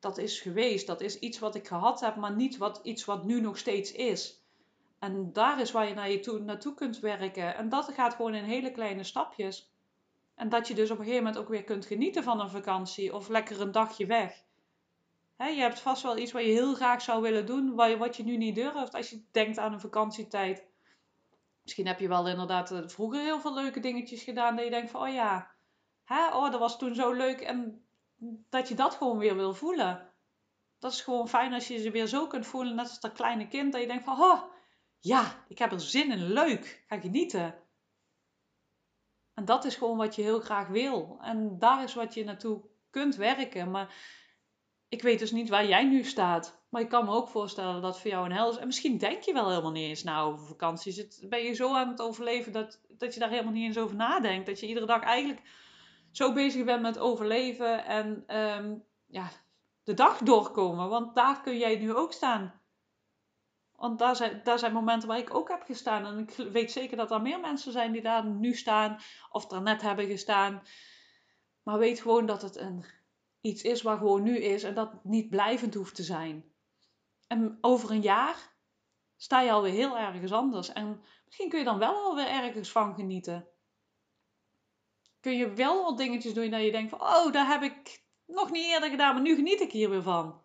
dat 0.00 0.18
is 0.18 0.40
geweest. 0.40 0.86
Dat 0.86 1.00
is 1.00 1.18
iets 1.18 1.38
wat 1.38 1.54
ik 1.54 1.66
gehad 1.66 2.00
heb, 2.00 2.16
maar 2.16 2.36
niet 2.36 2.56
wat, 2.56 2.80
iets 2.82 3.04
wat 3.04 3.24
nu 3.24 3.40
nog 3.40 3.58
steeds 3.58 3.92
is. 3.92 4.44
En 4.98 5.32
daar 5.32 5.60
is 5.60 5.72
waar 5.72 5.88
je 5.88 5.94
naar 5.94 6.10
je 6.10 6.20
toe, 6.20 6.38
naartoe 6.38 6.74
kunt 6.74 6.98
werken. 6.98 7.56
En 7.56 7.68
dat 7.68 7.92
gaat 7.92 8.14
gewoon 8.14 8.34
in 8.34 8.44
hele 8.44 8.70
kleine 8.70 9.04
stapjes. 9.04 9.72
En 10.34 10.48
dat 10.48 10.68
je 10.68 10.74
dus 10.74 10.90
op 10.90 10.98
een 10.98 11.04
gegeven 11.04 11.24
moment 11.24 11.42
ook 11.42 11.50
weer 11.50 11.64
kunt 11.64 11.86
genieten 11.86 12.22
van 12.22 12.40
een 12.40 12.50
vakantie 12.50 13.14
of 13.14 13.28
lekker 13.28 13.60
een 13.60 13.72
dagje 13.72 14.06
weg. 14.06 14.48
Je 15.48 15.60
hebt 15.60 15.80
vast 15.80 16.02
wel 16.02 16.18
iets 16.18 16.32
wat 16.32 16.42
je 16.42 16.48
heel 16.48 16.74
graag 16.74 17.02
zou 17.02 17.22
willen 17.22 17.46
doen, 17.46 17.74
wat 17.74 18.16
je 18.16 18.24
nu 18.24 18.36
niet 18.36 18.54
durft 18.54 18.94
als 18.94 19.10
je 19.10 19.24
denkt 19.30 19.58
aan 19.58 19.72
een 19.72 19.80
vakantietijd. 19.80 20.66
Misschien 21.62 21.86
heb 21.86 22.00
je 22.00 22.08
wel 22.08 22.28
inderdaad 22.28 22.70
eh, 22.70 22.82
vroeger 22.86 23.20
heel 23.20 23.40
veel 23.40 23.54
leuke 23.54 23.80
dingetjes 23.80 24.22
gedaan 24.22 24.56
dat 24.56 24.64
je 24.64 24.70
denkt 24.70 24.90
van, 24.90 25.02
oh 25.02 25.12
ja, 25.12 25.54
oh, 26.08 26.50
dat 26.50 26.60
was 26.60 26.78
toen 26.78 26.94
zo 26.94 27.12
leuk. 27.12 27.40
En 27.40 27.84
dat 28.48 28.68
je 28.68 28.74
dat 28.74 28.94
gewoon 28.94 29.18
weer 29.18 29.36
wil 29.36 29.54
voelen. 29.54 30.12
Dat 30.78 30.92
is 30.92 31.00
gewoon 31.00 31.28
fijn 31.28 31.52
als 31.52 31.68
je 31.68 31.78
ze 31.78 31.90
weer 31.90 32.06
zo 32.06 32.26
kunt 32.26 32.46
voelen, 32.46 32.74
net 32.74 32.88
als 32.88 33.00
dat 33.00 33.12
kleine 33.12 33.48
kind, 33.48 33.72
dat 33.72 33.80
je 33.80 33.86
denkt 33.86 34.04
van, 34.04 34.20
oh, 34.20 34.42
ja, 34.98 35.44
ik 35.48 35.58
heb 35.58 35.72
er 35.72 35.80
zin 35.80 36.10
in, 36.10 36.32
leuk, 36.32 36.84
ga 36.86 37.00
genieten. 37.00 37.54
En 39.34 39.44
dat 39.44 39.64
is 39.64 39.76
gewoon 39.76 39.96
wat 39.96 40.14
je 40.14 40.22
heel 40.22 40.40
graag 40.40 40.68
wil. 40.68 41.18
En 41.20 41.58
daar 41.58 41.82
is 41.82 41.94
wat 41.94 42.14
je 42.14 42.24
naartoe 42.24 42.62
kunt 42.90 43.16
werken. 43.16 43.70
Maar 43.70 43.94
ik 44.90 45.02
weet 45.02 45.18
dus 45.18 45.30
niet 45.30 45.48
waar 45.48 45.66
jij 45.66 45.84
nu 45.84 46.04
staat. 46.04 46.58
Maar 46.68 46.80
ik 46.82 46.88
kan 46.88 47.04
me 47.04 47.12
ook 47.12 47.28
voorstellen 47.28 47.82
dat 47.82 48.00
voor 48.00 48.10
jou 48.10 48.24
een 48.24 48.32
hel 48.32 48.50
is. 48.50 48.56
En 48.56 48.66
misschien 48.66 48.98
denk 48.98 49.22
je 49.22 49.32
wel 49.32 49.48
helemaal 49.48 49.70
niet 49.70 49.88
eens 49.88 50.02
na 50.02 50.20
over 50.20 50.46
vakanties. 50.46 51.18
Ben 51.28 51.42
je 51.42 51.52
zo 51.52 51.74
aan 51.74 51.88
het 51.88 52.00
overleven 52.00 52.52
dat, 52.52 52.80
dat 52.88 53.14
je 53.14 53.20
daar 53.20 53.28
helemaal 53.30 53.52
niet 53.52 53.64
eens 53.64 53.78
over 53.78 53.96
nadenkt. 53.96 54.46
Dat 54.46 54.60
je 54.60 54.66
iedere 54.66 54.86
dag 54.86 55.02
eigenlijk 55.02 55.42
zo 56.10 56.32
bezig 56.32 56.64
bent 56.64 56.82
met 56.82 56.98
overleven 56.98 57.84
en 57.84 58.24
ehm, 58.26 58.74
ja, 59.06 59.30
de 59.84 59.94
dag 59.94 60.18
doorkomen. 60.18 60.88
Want 60.88 61.14
daar 61.14 61.40
kun 61.40 61.58
jij 61.58 61.76
nu 61.76 61.94
ook 61.94 62.12
staan. 62.12 62.60
Want 63.76 63.98
daar 63.98 64.16
zijn, 64.16 64.40
daar 64.44 64.58
zijn 64.58 64.72
momenten 64.72 65.08
waar 65.08 65.18
ik 65.18 65.34
ook 65.34 65.48
heb 65.48 65.62
gestaan. 65.62 66.06
En 66.06 66.18
ik 66.18 66.52
weet 66.52 66.72
zeker 66.72 66.96
dat 66.96 67.10
er 67.10 67.22
meer 67.22 67.40
mensen 67.40 67.72
zijn 67.72 67.92
die 67.92 68.02
daar 68.02 68.24
nu 68.26 68.54
staan. 68.54 68.98
Of 69.30 69.46
daar 69.46 69.62
net 69.62 69.82
hebben 69.82 70.06
gestaan. 70.06 70.62
Maar 71.62 71.78
weet 71.78 72.00
gewoon 72.00 72.26
dat 72.26 72.42
het 72.42 72.56
een, 72.56 72.84
iets 73.40 73.62
is 73.62 73.82
waar 73.82 73.98
gewoon 73.98 74.22
nu 74.22 74.38
is. 74.38 74.62
En 74.62 74.74
dat 74.74 75.04
niet 75.04 75.30
blijvend 75.30 75.74
hoeft 75.74 75.94
te 75.94 76.02
zijn. 76.02 76.52
En 77.26 77.58
over 77.60 77.90
een 77.90 78.02
jaar 78.02 78.56
sta 79.16 79.40
je 79.40 79.50
alweer 79.50 79.72
heel 79.72 79.98
ergens 79.98 80.32
anders. 80.32 80.72
En 80.72 81.02
misschien 81.24 81.48
kun 81.48 81.58
je 81.58 81.64
dan 81.64 81.78
wel 81.78 81.94
alweer 81.94 82.28
ergens 82.28 82.70
van 82.70 82.94
genieten. 82.94 83.48
Kun 85.20 85.36
je 85.36 85.52
wel 85.52 85.84
al 85.84 85.96
dingetjes 85.96 86.34
doen 86.34 86.50
dat 86.50 86.62
je 86.62 86.70
denkt 86.70 86.90
van... 86.90 87.00
Oh, 87.00 87.32
daar 87.32 87.46
heb 87.46 87.62
ik 87.62 88.04
nog 88.26 88.50
niet 88.50 88.64
eerder 88.64 88.90
gedaan. 88.90 89.14
Maar 89.14 89.22
nu 89.22 89.34
geniet 89.34 89.60
ik 89.60 89.72
hier 89.72 89.90
weer 89.90 90.02
van. 90.02 90.42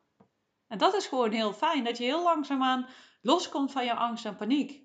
En 0.68 0.78
dat 0.78 0.94
is 0.94 1.08
gewoon 1.08 1.32
heel 1.32 1.54
fijn. 1.54 1.84
Dat 1.84 1.98
je 1.98 2.04
heel 2.04 2.24
langzaamaan 2.24 2.88
loskomt 3.22 3.72
van 3.72 3.86
je 3.86 3.96
angst 3.96 4.25
en 4.25 4.36
paniek. 4.36 4.85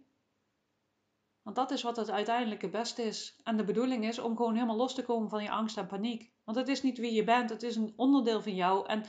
Want 1.50 1.68
dat 1.68 1.78
is 1.78 1.84
wat 1.84 1.96
het 1.96 2.10
uiteindelijk 2.10 2.62
het 2.62 2.70
beste 2.70 3.02
is. 3.02 3.40
En 3.44 3.56
de 3.56 3.64
bedoeling 3.64 4.04
is 4.04 4.18
om 4.18 4.36
gewoon 4.36 4.54
helemaal 4.54 4.76
los 4.76 4.94
te 4.94 5.02
komen 5.02 5.28
van 5.28 5.42
je 5.42 5.50
angst 5.50 5.76
en 5.76 5.86
paniek. 5.86 6.32
Want 6.44 6.58
het 6.58 6.68
is 6.68 6.82
niet 6.82 6.98
wie 6.98 7.12
je 7.12 7.24
bent, 7.24 7.50
het 7.50 7.62
is 7.62 7.76
een 7.76 7.92
onderdeel 7.96 8.42
van 8.42 8.54
jou. 8.54 8.86
En 8.86 9.04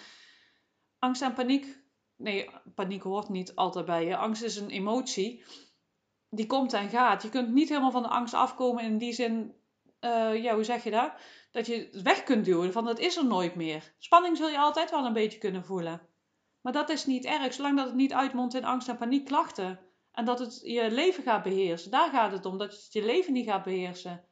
angst 1.00 1.22
en 1.22 1.34
paniek, 1.34 1.78
nee, 2.16 2.50
paniek 2.76 3.02
hoort 3.02 3.30
niet 3.30 3.56
altijd 3.56 3.86
bij 3.86 4.06
je. 4.06 4.18
Angst 4.18 4.44
is 4.44 4.56
een 4.56 4.70
emotie, 4.70 5.44
die 6.30 6.46
komt 6.46 6.74
en 6.74 6.90
gaat. 6.90 7.22
Je 7.22 7.30
kunt 7.30 7.54
niet 7.54 7.70
helemaal 7.70 7.92
van 7.92 8.04
de 8.04 8.10
angst 8.10 8.34
afkomen 8.34 8.84
in 8.84 8.98
die 8.98 9.14
zin, 9.14 9.56
uh, 10.00 10.44
ja, 10.44 10.54
hoe 10.54 10.64
zeg 10.64 10.84
je 10.84 10.92
dat? 10.92 11.14
Dat 11.52 11.66
je 11.66 11.90
het 11.92 12.02
weg 12.02 12.24
kunt 12.24 12.46
duwen, 12.46 12.72
van 12.72 12.86
het 12.86 13.00
is 13.00 13.18
er 13.18 13.26
nooit 13.26 13.56
meer. 13.56 13.94
Spanning 13.98 14.38
zul 14.38 14.50
je 14.50 14.60
altijd 14.60 14.92
wel 14.92 15.06
een 15.06 15.14
beetje 15.14 15.40
kunnen 15.40 15.66
voelen. 15.66 16.02
Maar 16.62 16.74
dat 16.74 16.90
is 16.90 17.06
niet 17.06 17.26
erg, 17.26 17.54
zolang 17.54 17.78
dat 17.78 17.86
het 17.86 17.96
niet 17.96 18.14
uitmondt 18.14 18.54
in 18.54 18.66
angst 18.66 18.88
en 18.88 18.98
paniekklachten. 18.98 19.91
En 20.12 20.26
dat 20.26 20.40
het 20.40 20.60
je 20.64 20.92
leven 20.92 21.24
gaat 21.24 21.44
beheersen. 21.44 21.92
Daar 21.92 22.10
gaat 22.10 22.32
het 22.32 22.46
om, 22.46 22.58
dat 22.58 22.72
het 22.72 22.94
je 22.94 23.06
leven 23.06 23.34
niet 23.34 23.46
gaat 23.46 23.64
beheersen. 23.64 24.26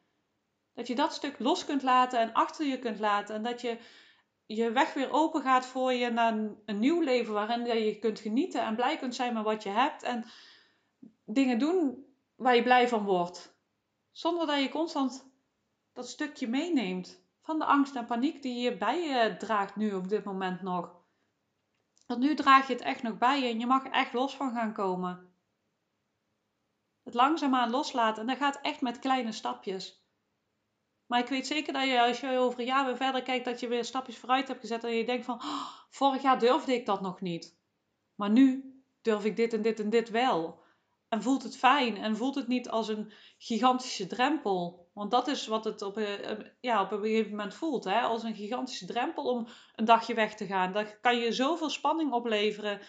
Dat 0.74 0.86
je 0.86 0.94
dat 0.94 1.12
stuk 1.12 1.38
los 1.38 1.64
kunt 1.64 1.82
laten 1.82 2.20
en 2.20 2.32
achter 2.32 2.66
je 2.66 2.78
kunt 2.78 2.98
laten. 2.98 3.34
En 3.34 3.42
dat 3.42 3.60
je 3.60 3.78
je 4.46 4.70
weg 4.70 4.94
weer 4.94 5.12
open 5.12 5.42
gaat 5.42 5.66
voor 5.66 5.92
je 5.92 6.10
naar 6.10 6.32
een, 6.64 6.78
nieuw 6.78 7.00
leven 7.00 7.32
waarin 7.32 7.82
je 7.84 7.98
kunt 7.98 8.20
genieten 8.20 8.62
en 8.62 8.76
blij 8.76 8.96
kunt 8.96 9.14
zijn 9.14 9.34
met 9.34 9.44
wat 9.44 9.62
je 9.62 9.68
hebt. 9.68 10.02
En 10.02 10.24
dingen 11.24 11.58
doen 11.58 12.04
waar 12.36 12.56
je 12.56 12.62
blij 12.62 12.88
van 12.88 13.04
wordt. 13.04 13.58
Zonder 14.10 14.46
dat 14.46 14.60
je 14.60 14.68
constant 14.68 15.30
dat 15.92 16.08
stukje 16.08 16.48
meeneemt 16.48 17.24
van 17.42 17.58
de 17.58 17.64
angst 17.64 17.96
en 17.96 18.06
paniek 18.06 18.42
die 18.42 18.60
je 18.60 18.76
bij 18.76 19.00
je 19.00 19.36
draagt 19.36 19.76
nu 19.76 19.94
op 19.94 20.08
dit 20.08 20.24
moment 20.24 20.62
nog. 20.62 20.98
Want 22.06 22.20
nu 22.20 22.34
draag 22.34 22.66
je 22.66 22.72
het 22.72 22.82
echt 22.82 23.02
nog 23.02 23.18
bij 23.18 23.40
je 23.40 23.48
en 23.48 23.58
je 23.58 23.66
mag 23.66 23.84
echt 23.84 24.12
los 24.12 24.36
van 24.36 24.52
gaan 24.52 24.72
komen. 24.72 25.29
Het 27.10 27.18
langzaamaan 27.18 27.70
loslaten 27.70 28.22
en 28.22 28.28
dat 28.28 28.36
gaat 28.36 28.58
echt 28.62 28.80
met 28.80 28.98
kleine 28.98 29.32
stapjes. 29.32 30.04
Maar 31.06 31.20
ik 31.20 31.28
weet 31.28 31.46
zeker 31.46 31.72
dat 31.72 31.84
je 31.84 32.00
als 32.00 32.20
je 32.20 32.38
over 32.38 32.60
een 32.60 32.66
jaar 32.66 32.86
weer 32.86 32.96
verder 32.96 33.22
kijkt, 33.22 33.44
dat 33.44 33.60
je 33.60 33.68
weer 33.68 33.84
stapjes 33.84 34.18
vooruit 34.18 34.48
hebt 34.48 34.60
gezet 34.60 34.84
en 34.84 34.90
je 34.90 35.04
denkt 35.04 35.24
van, 35.24 35.34
oh, 35.34 35.66
vorig 35.90 36.22
jaar 36.22 36.38
durfde 36.38 36.74
ik 36.74 36.86
dat 36.86 37.00
nog 37.00 37.20
niet. 37.20 37.58
Maar 38.14 38.30
nu 38.30 38.74
durf 39.02 39.24
ik 39.24 39.36
dit 39.36 39.52
en 39.52 39.62
dit 39.62 39.80
en 39.80 39.90
dit 39.90 40.10
wel. 40.10 40.62
En 41.08 41.22
voelt 41.22 41.42
het 41.42 41.56
fijn 41.56 41.96
en 41.96 42.16
voelt 42.16 42.34
het 42.34 42.48
niet 42.48 42.68
als 42.68 42.88
een 42.88 43.12
gigantische 43.38 44.06
drempel. 44.06 44.90
Want 44.94 45.10
dat 45.10 45.28
is 45.28 45.46
wat 45.46 45.64
het 45.64 45.82
op 45.82 45.96
een, 45.96 46.52
ja, 46.60 46.82
op 46.82 46.92
een 46.92 47.00
gegeven 47.00 47.30
moment 47.30 47.54
voelt. 47.54 47.84
Hè? 47.84 48.00
Als 48.00 48.22
een 48.22 48.34
gigantische 48.34 48.86
drempel 48.86 49.24
om 49.24 49.46
een 49.74 49.84
dagje 49.84 50.14
weg 50.14 50.34
te 50.34 50.46
gaan. 50.46 50.72
Dat 50.72 51.00
kan 51.00 51.16
je 51.16 51.32
zoveel 51.32 51.70
spanning 51.70 52.12
opleveren. 52.12 52.80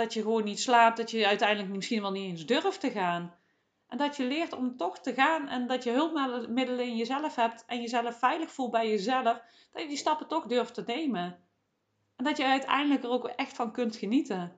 Dat 0.00 0.12
je 0.12 0.22
gewoon 0.22 0.44
niet 0.44 0.60
slaapt. 0.60 0.96
Dat 0.96 1.10
je 1.10 1.26
uiteindelijk 1.26 1.74
misschien 1.74 2.00
wel 2.00 2.10
niet 2.10 2.30
eens 2.30 2.46
durft 2.46 2.80
te 2.80 2.90
gaan. 2.90 3.34
En 3.88 3.98
dat 3.98 4.16
je 4.16 4.24
leert 4.24 4.52
om 4.52 4.76
toch 4.76 4.98
te 4.98 5.14
gaan. 5.14 5.48
En 5.48 5.66
dat 5.66 5.84
je 5.84 5.90
hulpmiddelen 5.90 6.86
in 6.86 6.96
jezelf 6.96 7.34
hebt. 7.34 7.64
En 7.66 7.80
jezelf 7.80 8.18
veilig 8.18 8.50
voelt 8.50 8.70
bij 8.70 8.88
jezelf. 8.88 9.42
Dat 9.72 9.82
je 9.82 9.88
die 9.88 9.96
stappen 9.96 10.28
toch 10.28 10.46
durft 10.46 10.74
te 10.74 10.82
nemen. 10.86 11.38
En 12.16 12.24
dat 12.24 12.36
je 12.36 12.44
uiteindelijk 12.44 13.02
er 13.02 13.10
ook 13.10 13.26
echt 13.26 13.56
van 13.56 13.72
kunt 13.72 13.96
genieten. 13.96 14.56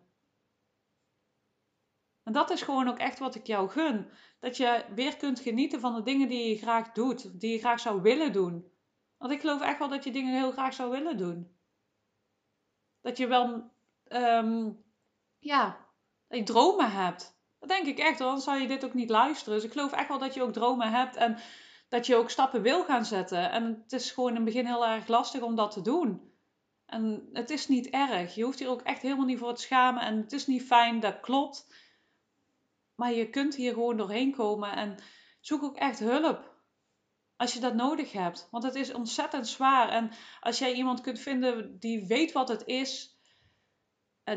En 2.23 2.33
dat 2.33 2.51
is 2.51 2.63
gewoon 2.63 2.89
ook 2.89 2.99
echt 2.99 3.19
wat 3.19 3.35
ik 3.35 3.47
jou 3.47 3.69
gun. 3.69 4.11
Dat 4.41 4.57
je 4.57 4.85
weer 4.95 5.17
kunt 5.17 5.41
genieten 5.41 5.81
van 5.81 5.95
de 5.95 6.03
dingen 6.03 6.29
die 6.29 6.49
je 6.49 6.57
graag 6.57 6.93
doet, 6.93 7.41
die 7.41 7.53
je 7.53 7.59
graag 7.59 7.81
zou 7.81 8.03
willen 8.03 8.33
doen. 8.33 8.73
Want 9.19 9.33
ik 9.33 9.41
geloof 9.41 9.61
echt 9.61 9.79
wel 9.79 9.89
dat 9.89 10.05
je 10.05 10.13
dingen 10.13 10.35
heel 10.35 10.53
graag 10.53 10.75
zou 10.75 10.91
willen 10.91 11.17
doen. 11.17 11.57
Dat 13.01 13.17
je 13.17 13.27
wel, 13.27 13.71
um, 14.09 14.82
ja, 15.43 15.87
dat 16.29 16.39
je 16.39 16.45
dromen 16.45 16.93
hebt. 16.93 17.41
Dat 17.59 17.69
denk 17.69 17.87
ik 17.87 17.99
echt, 17.99 18.21
anders 18.21 18.45
zou 18.45 18.61
je 18.61 18.69
dit 18.69 18.85
ook 18.85 18.95
niet 18.95 19.11
luisteren. 19.11 19.55
Dus 19.55 19.65
ik 19.65 19.73
geloof 19.73 19.93
echt 19.93 20.09
wel 20.09 20.19
dat 20.19 20.35
je 20.35 20.43
ook 20.43 20.53
dromen 20.53 20.91
hebt 20.91 21.17
en 21.17 21.39
dat 21.89 22.07
je 22.07 22.17
ook 22.17 22.31
stappen 22.31 22.63
wil 22.63 22.85
gaan 22.85 23.05
zetten. 23.05 23.51
En 23.51 23.81
het 23.83 23.93
is 23.93 24.11
gewoon 24.11 24.29
in 24.29 24.37
het 24.37 24.45
begin 24.45 24.67
heel 24.67 24.87
erg 24.87 25.07
lastig 25.07 25.41
om 25.41 25.55
dat 25.55 25.71
te 25.71 25.81
doen. 25.81 26.33
En 26.87 27.29
het 27.33 27.51
is 27.51 27.69
niet 27.69 27.91
erg. 27.91 28.35
Je 28.35 28.45
hoeft 28.45 28.59
hier 28.59 28.69
ook 28.69 28.83
echt 28.83 29.03
helemaal 29.03 29.27
niet 29.27 29.39
voor 29.39 29.55
te 29.55 29.63
schamen. 29.63 30.03
En 30.03 30.17
het 30.17 30.33
is 30.33 30.47
niet 30.47 30.63
fijn, 30.63 31.01
dat 31.01 31.21
klopt. 31.21 31.67
Maar 32.95 33.13
je 33.13 33.31
kunt 33.31 33.55
hier 33.55 33.73
gewoon 33.73 33.97
doorheen 33.97 34.35
komen 34.35 34.73
en 34.73 34.97
zoek 35.41 35.63
ook 35.63 35.77
echt 35.77 35.99
hulp. 35.99 36.51
Als 37.37 37.55
je 37.55 37.61
dat 37.61 37.75
nodig 37.75 38.13
hebt. 38.13 38.49
Want 38.51 38.65
het 38.65 38.75
is 38.75 38.93
ontzettend 38.93 39.49
zwaar. 39.49 39.89
En 39.89 40.11
als 40.41 40.59
jij 40.59 40.73
iemand 40.73 41.01
kunt 41.01 41.19
vinden 41.19 41.79
die 41.79 42.07
weet 42.07 42.33
wat 42.33 42.49
het 42.49 42.67
is, 42.67 43.12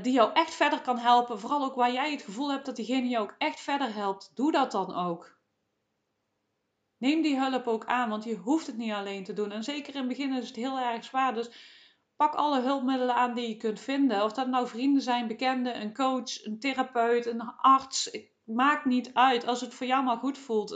die 0.02 0.14
jou 0.14 0.34
echt 0.34 0.54
verder 0.54 0.82
kan 0.82 0.98
helpen, 0.98 1.40
vooral 1.40 1.64
ook 1.64 1.76
waar 1.76 1.92
jij 1.92 2.12
het 2.12 2.22
gevoel 2.22 2.52
hebt 2.52 2.66
dat 2.66 2.76
diegene 2.76 3.08
jou 3.08 3.24
ook 3.24 3.36
echt 3.38 3.60
verder 3.60 3.94
helpt, 3.94 4.32
doe 4.36 4.52
dat 4.52 4.72
dan 4.72 4.96
ook. 4.96 5.36
Neem 6.98 7.22
die 7.22 7.40
hulp 7.40 7.68
ook 7.68 7.86
aan, 7.86 8.10
want 8.10 8.24
je 8.24 8.36
hoeft 8.36 8.68
het 8.68 8.78
niet 8.78 8.92
alleen 8.92 9.24
te 9.24 9.34
doen. 9.34 9.52
En 9.52 9.64
zeker 9.64 9.94
in 9.94 10.00
het 10.00 10.08
begin 10.08 10.34
is 10.34 10.48
het 10.48 10.56
heel 10.56 10.80
erg 10.80 11.04
zwaar. 11.04 11.34
Dus 11.34 11.50
pak 12.16 12.34
alle 12.34 12.62
hulpmiddelen 12.62 13.16
aan 13.16 13.34
die 13.34 13.48
je 13.48 13.58
kunt 13.58 13.80
vinden. 13.80 14.24
Of 14.24 14.34
dat 14.34 14.48
nou 14.48 14.68
vrienden 14.68 15.02
zijn, 15.02 15.28
bekenden, 15.28 15.82
een 15.82 15.94
coach, 15.94 16.46
een 16.46 16.60
therapeut, 16.60 17.26
een 17.26 17.42
arts 17.42 18.18
maakt 18.44 18.86
niet 18.86 19.14
uit 19.14 19.46
als 19.46 19.62
het 19.62 19.74
voor 19.74 19.88
jou 19.88 20.04
maar 20.04 20.18
goed 20.18 20.38
voelt. 20.38 20.70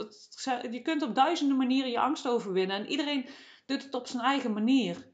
Je 0.70 0.82
kunt 0.82 1.02
op 1.02 1.14
duizenden 1.14 1.56
manieren 1.56 1.90
je 1.90 2.00
angst 2.00 2.28
overwinnen. 2.28 2.76
En 2.76 2.86
iedereen 2.86 3.28
doet 3.66 3.82
het 3.82 3.94
op 3.94 4.06
zijn 4.06 4.22
eigen 4.22 4.52
manier. 4.52 5.09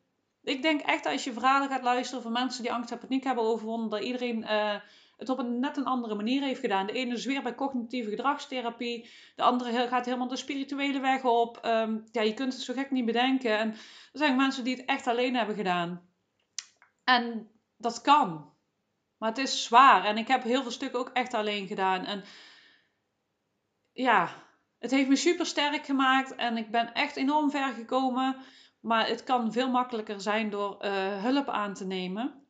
Ik 0.47 0.63
denk 0.63 0.81
echt 0.81 1.07
als 1.07 1.25
je 1.25 1.33
verhalen 1.33 1.69
gaat 1.69 1.83
luisteren 1.83 2.23
van 2.23 2.33
mensen 2.33 2.63
die 2.63 2.73
angst 2.73 2.91
en 2.91 2.99
paniek 2.99 3.25
hebben 3.25 3.45
overwonnen, 3.45 3.89
dat 3.89 4.03
iedereen 4.03 4.43
uh, 4.43 4.75
het 5.17 5.29
op 5.29 5.39
een 5.39 5.61
net 5.61 5.77
een 5.77 5.85
andere 5.85 6.15
manier 6.15 6.43
heeft 6.43 6.61
gedaan. 6.61 6.87
De 6.87 6.93
ene 6.93 7.15
is 7.15 7.25
weer 7.25 7.43
bij 7.43 7.55
cognitieve 7.55 8.11
gedragstherapie, 8.11 9.11
de 9.37 9.43
andere 9.43 9.89
gaat 9.89 10.05
helemaal 10.05 10.29
de 10.29 10.37
spirituele 10.37 11.01
weg 11.01 11.25
op. 11.25 11.61
Um, 11.65 12.05
ja, 12.13 12.23
je 12.23 12.35
kunt 12.35 12.53
het 12.53 12.63
zo 12.63 12.75
gek 12.75 12.91
niet 12.91 13.05
bedenken. 13.05 13.59
En 13.59 13.71
er 13.71 13.79
zijn 14.19 14.37
mensen 14.37 14.65
die 14.65 14.77
het 14.77 14.85
echt 14.85 15.07
alleen 15.07 15.37
hebben 15.37 15.57
gedaan. 15.57 16.09
En 17.05 17.51
dat 17.77 18.01
kan. 18.01 18.53
Maar 19.19 19.29
het 19.29 19.39
is 19.39 19.65
zwaar. 19.65 20.05
En 20.05 20.19
ik 20.19 20.29
heb 20.29 20.43
heel 20.43 20.63
veel 20.63 20.71
stukken 20.71 20.99
ook 20.99 21.11
echt 21.13 21.35
alleen 21.35 21.67
gedaan. 21.67 22.05
En 22.05 22.25
ja, 23.93 24.29
het 24.79 24.91
heeft 24.91 25.09
me 25.09 25.17
super 25.17 25.47
sterk 25.47 25.85
gemaakt. 25.85 26.35
En 26.35 26.57
ik 26.57 26.71
ben 26.71 26.95
echt 26.95 27.17
enorm 27.17 27.51
ver 27.51 27.73
gekomen. 27.73 28.37
Maar 28.87 29.09
het 29.09 29.25
kan 29.25 29.53
veel 29.53 29.71
makkelijker 29.71 30.21
zijn 30.21 30.51
door 30.51 30.85
uh, 30.85 31.23
hulp 31.23 31.49
aan 31.49 31.75
te 31.75 31.87
nemen. 31.87 32.47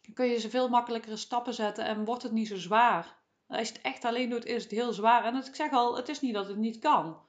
Dan 0.00 0.14
kun 0.14 0.26
je 0.26 0.38
ze 0.38 0.50
veel 0.50 0.68
makkelijkere 0.68 1.16
stappen 1.16 1.54
zetten 1.54 1.84
en 1.84 2.04
wordt 2.04 2.22
het 2.22 2.32
niet 2.32 2.48
zo 2.48 2.56
zwaar. 2.56 3.16
Als 3.46 3.68
je 3.68 3.74
het 3.74 3.82
echt 3.82 4.04
alleen 4.04 4.30
doet, 4.30 4.44
is 4.44 4.62
het 4.62 4.72
heel 4.72 4.92
zwaar. 4.92 5.24
En 5.24 5.36
ik 5.36 5.54
zeg 5.54 5.72
al, 5.72 5.96
het 5.96 6.08
is 6.08 6.20
niet 6.20 6.34
dat 6.34 6.48
het 6.48 6.56
niet 6.56 6.78
kan. 6.78 7.20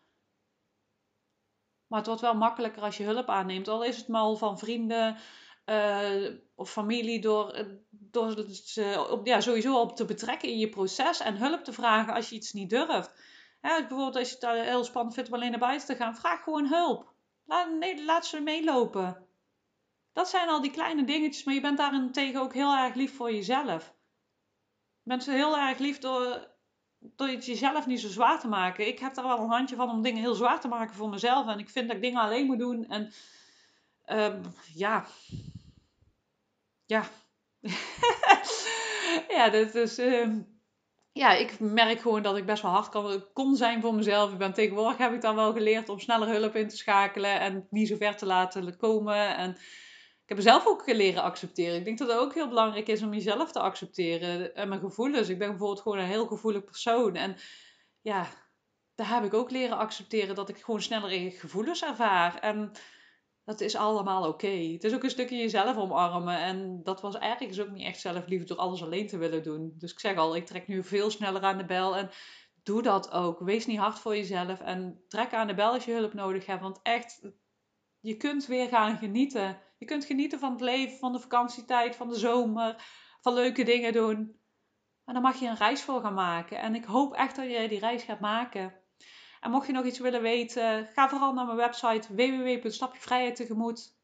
Maar 1.88 1.97
het 1.97 2.08
wordt 2.08 2.21
wel 2.21 2.34
makkelijker 2.36 2.82
als 2.82 2.97
je 2.97 3.04
hulp 3.04 3.30
aanneemt. 3.30 3.67
Al 3.67 3.84
is 3.84 3.97
het 3.97 4.08
maar 4.08 4.36
van 4.36 4.60
vrienden 4.60 5.17
uh, 5.65 6.34
of 6.56 6.71
familie 6.71 7.21
door, 7.21 7.52
eh, 7.52 7.65
door 7.89 8.45
ze 8.63 9.08
op, 9.10 9.25
ja, 9.25 9.41
sowieso 9.41 9.80
op 9.80 9.95
te 9.95 10.06
betrekken 10.06 10.49
in 10.49 10.58
je 10.58 10.69
proces 10.69 11.19
en 11.19 11.38
hulp 11.38 11.63
te 11.63 11.73
vragen 11.73 12.13
als 12.13 12.30
je 12.30 12.36
iets 12.36 12.54
niet 12.54 12.69
durft. 12.69 13.13
Bijvoorbeeld 13.62 14.15
als 14.15 14.30
je 14.30 14.47
het 14.47 14.65
heel 14.65 14.84
spannend 14.84 15.15
vindt 15.15 15.30
om 15.30 15.36
alleen 15.36 15.52
naar 15.52 15.60
buiten 15.60 15.88
te 15.88 15.95
gaan, 15.95 16.15
vraag 16.15 16.43
gewoon 16.43 16.67
hulp. 16.67 17.17
Laat, 17.49 17.71
nee, 17.71 18.03
laat 18.03 18.25
ze 18.25 18.39
meelopen. 18.39 19.27
Dat 20.13 20.29
zijn 20.29 20.49
al 20.49 20.62
die 20.62 20.71
kleine 20.71 21.03
dingetjes, 21.03 21.43
maar 21.43 21.53
je 21.53 21.62
bent 21.62 21.77
daarentegen 21.77 22.41
ook 22.41 22.53
heel 22.53 22.75
erg 22.75 22.95
lief 22.95 23.15
voor 23.15 23.31
jezelf. 23.31 23.93
Je 25.01 25.09
bent 25.09 25.25
heel 25.25 25.57
erg 25.57 25.77
lief 25.77 25.99
door, 25.99 26.47
door 26.99 27.27
het 27.27 27.45
jezelf 27.45 27.85
niet 27.85 27.99
zo 27.99 28.07
zwaar 28.07 28.39
te 28.39 28.47
maken. 28.47 28.88
Ik 28.88 28.99
heb 28.99 29.13
daar 29.13 29.25
wel 29.27 29.39
een 29.39 29.49
handje 29.49 29.75
van 29.75 29.89
om 29.89 30.01
dingen 30.01 30.21
heel 30.21 30.33
zwaar 30.33 30.59
te 30.59 30.67
maken 30.67 30.95
voor 30.95 31.09
mezelf. 31.09 31.47
En 31.47 31.59
ik 31.59 31.69
vind 31.69 31.88
dat 31.88 31.95
ik 31.95 32.01
dingen 32.01 32.21
alleen 32.21 32.45
moet 32.45 32.59
doen. 32.59 32.88
En 32.89 33.13
uh, 34.05 34.43
ja. 34.73 35.05
Ja. 36.85 37.03
ja, 39.38 39.49
dat 39.49 39.75
is. 39.75 39.99
Uh, 39.99 40.35
ja, 41.12 41.34
ik 41.34 41.60
merk 41.60 42.00
gewoon 42.00 42.22
dat 42.22 42.38
ik 42.38 42.45
best 42.45 42.62
wel 42.62 42.72
hard 42.72 42.89
kan, 42.89 43.26
kon 43.34 43.56
zijn 43.56 43.82
voor 43.82 43.95
mezelf. 43.95 44.32
Ik 44.32 44.38
ben 44.38 44.54
tegenwoordig 44.54 44.98
heb 44.98 45.13
ik 45.13 45.22
dan 45.22 45.36
wel 45.36 45.54
geleerd 45.54 45.89
om 45.89 46.00
sneller 46.00 46.28
hulp 46.28 46.56
in 46.56 46.67
te 46.67 46.78
schakelen 46.78 47.39
en 47.39 47.67
niet 47.69 47.88
zo 47.88 47.95
ver 47.95 48.15
te 48.15 48.26
laten 48.26 48.78
komen. 48.78 49.36
En 49.36 49.50
ik 50.30 50.36
heb 50.36 50.38
mezelf 50.38 50.67
ook 50.67 50.88
leren 50.88 51.24
accepteren. 51.24 51.76
Ik 51.76 51.86
denk 51.86 51.98
dat 51.98 52.08
het 52.08 52.17
ook 52.17 52.34
heel 52.34 52.48
belangrijk 52.48 52.88
is 52.88 53.04
om 53.04 53.13
jezelf 53.13 53.52
te 53.52 53.60
accepteren 53.60 54.56
en 54.56 54.69
mijn 54.69 54.82
gevoelens. 54.82 55.30
Ik 55.30 55.38
ben 55.38 55.50
bijvoorbeeld 55.50 55.82
gewoon 55.82 55.98
een 55.98 56.06
heel 56.06 56.28
gevoelig 56.28 56.63
persoon. 56.63 57.15
En 57.15 57.36
ja, 58.02 58.28
daar 58.95 59.10
heb 59.10 59.24
ik 59.24 59.34
ook 59.34 59.52
leren 59.52 59.78
accepteren 59.78 60.36
dat 60.36 60.50
ik 60.50 60.58
gewoon 60.58 60.82
sneller 60.82 61.32
gevoelens 61.32 61.84
ervaar. 61.84 62.39
En 62.39 62.72
dat 63.49 63.62
is 63.62 63.75
allemaal 63.75 64.27
oké. 64.27 64.47
Het 64.47 64.83
is 64.83 64.93
ook 64.93 65.03
een 65.03 65.09
stukje 65.09 65.38
jezelf 65.38 65.77
omarmen. 65.77 66.39
En 66.39 66.83
dat 66.83 67.01
was 67.01 67.17
eigenlijk 67.17 67.59
ook 67.62 67.69
niet 67.69 67.85
echt 67.85 67.99
zelfliefde 67.99 68.45
door 68.45 68.57
alles 68.57 68.83
alleen 68.83 69.07
te 69.07 69.17
willen 69.17 69.43
doen. 69.43 69.73
Dus 69.77 69.91
ik 69.91 69.99
zeg 69.99 70.17
al, 70.17 70.35
ik 70.35 70.45
trek 70.45 70.67
nu 70.67 70.83
veel 70.83 71.09
sneller 71.09 71.41
aan 71.41 71.57
de 71.57 71.65
bel. 71.65 71.95
En 71.95 72.09
doe 72.63 72.81
dat 72.81 73.12
ook. 73.12 73.39
Wees 73.39 73.65
niet 73.65 73.79
hard 73.79 73.99
voor 73.99 74.15
jezelf. 74.15 74.59
En 74.59 75.03
trek 75.07 75.33
aan 75.33 75.47
de 75.47 75.53
bel 75.53 75.73
als 75.73 75.85
je 75.85 75.93
hulp 75.93 76.13
nodig 76.13 76.45
hebt. 76.45 76.62
Want 76.62 76.79
echt, 76.83 77.21
je 77.99 78.17
kunt 78.17 78.45
weer 78.45 78.67
gaan 78.67 78.97
genieten. 78.97 79.57
Je 79.77 79.85
kunt 79.85 80.05
genieten 80.05 80.39
van 80.39 80.51
het 80.51 80.62
leven, 80.62 80.97
van 80.97 81.13
de 81.13 81.19
vakantietijd, 81.19 81.95
van 81.95 82.09
de 82.09 82.17
zomer. 82.17 82.75
Van 83.21 83.33
leuke 83.33 83.63
dingen 83.63 83.93
doen. 83.93 84.17
En 85.05 85.13
daar 85.13 85.21
mag 85.21 85.39
je 85.39 85.47
een 85.47 85.55
reis 85.55 85.81
voor 85.81 86.01
gaan 86.01 86.13
maken. 86.13 86.59
En 86.59 86.75
ik 86.75 86.85
hoop 86.85 87.13
echt 87.13 87.35
dat 87.35 87.51
je 87.51 87.67
die 87.67 87.79
reis 87.79 88.03
gaat 88.03 88.19
maken. 88.19 88.73
En 89.39 89.52
mocht 89.52 89.67
je 89.67 89.73
nog 89.73 89.86
iets 89.86 89.99
willen 89.99 90.21
weten, 90.21 90.89
ga 90.93 91.10
vooral 91.10 91.34
naar 91.34 91.45
mijn 91.45 91.58
website 91.58 92.15
www.stapjevrijheid. 92.15 93.52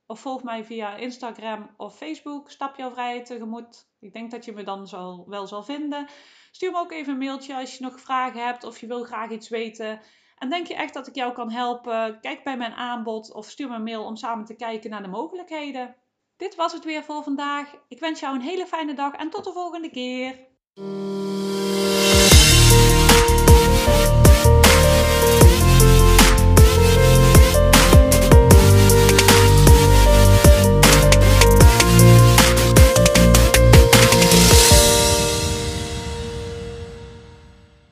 Of 0.07 0.19
volg 0.19 0.43
mij 0.43 0.63
via 0.63 0.95
Instagram 0.95 1.69
of 1.77 1.95
Facebook, 1.95 2.51
Stap 2.51 2.75
vrijheid 2.75 3.25
tegemoet. 3.25 3.87
Ik 3.99 4.13
denk 4.13 4.31
dat 4.31 4.45
je 4.45 4.53
me 4.53 4.63
dan 4.63 4.87
zal, 4.87 5.25
wel 5.27 5.47
zal 5.47 5.63
vinden. 5.63 6.07
Stuur 6.51 6.71
me 6.71 6.77
ook 6.77 6.91
even 6.91 7.13
een 7.13 7.19
mailtje 7.19 7.55
als 7.55 7.77
je 7.77 7.83
nog 7.83 7.99
vragen 7.99 8.45
hebt 8.45 8.63
of 8.63 8.79
je 8.79 8.87
wil 8.87 9.03
graag 9.03 9.29
iets 9.29 9.49
weten. 9.49 10.01
En 10.37 10.49
denk 10.49 10.67
je 10.67 10.75
echt 10.75 10.93
dat 10.93 11.07
ik 11.07 11.15
jou 11.15 11.33
kan 11.33 11.51
helpen? 11.51 12.19
Kijk 12.21 12.43
bij 12.43 12.57
mijn 12.57 12.73
aanbod 12.73 13.31
of 13.31 13.49
stuur 13.49 13.69
me 13.69 13.75
een 13.75 13.83
mail 13.83 14.03
om 14.03 14.15
samen 14.15 14.45
te 14.45 14.55
kijken 14.55 14.89
naar 14.89 15.03
de 15.03 15.07
mogelijkheden. 15.07 15.95
Dit 16.37 16.55
was 16.55 16.73
het 16.73 16.83
weer 16.83 17.03
voor 17.03 17.23
vandaag. 17.23 17.75
Ik 17.87 17.99
wens 17.99 18.19
jou 18.19 18.35
een 18.35 18.41
hele 18.41 18.65
fijne 18.65 18.93
dag 18.93 19.13
en 19.13 19.29
tot 19.29 19.43
de 19.43 19.51
volgende 19.51 19.89
keer. 19.89 20.47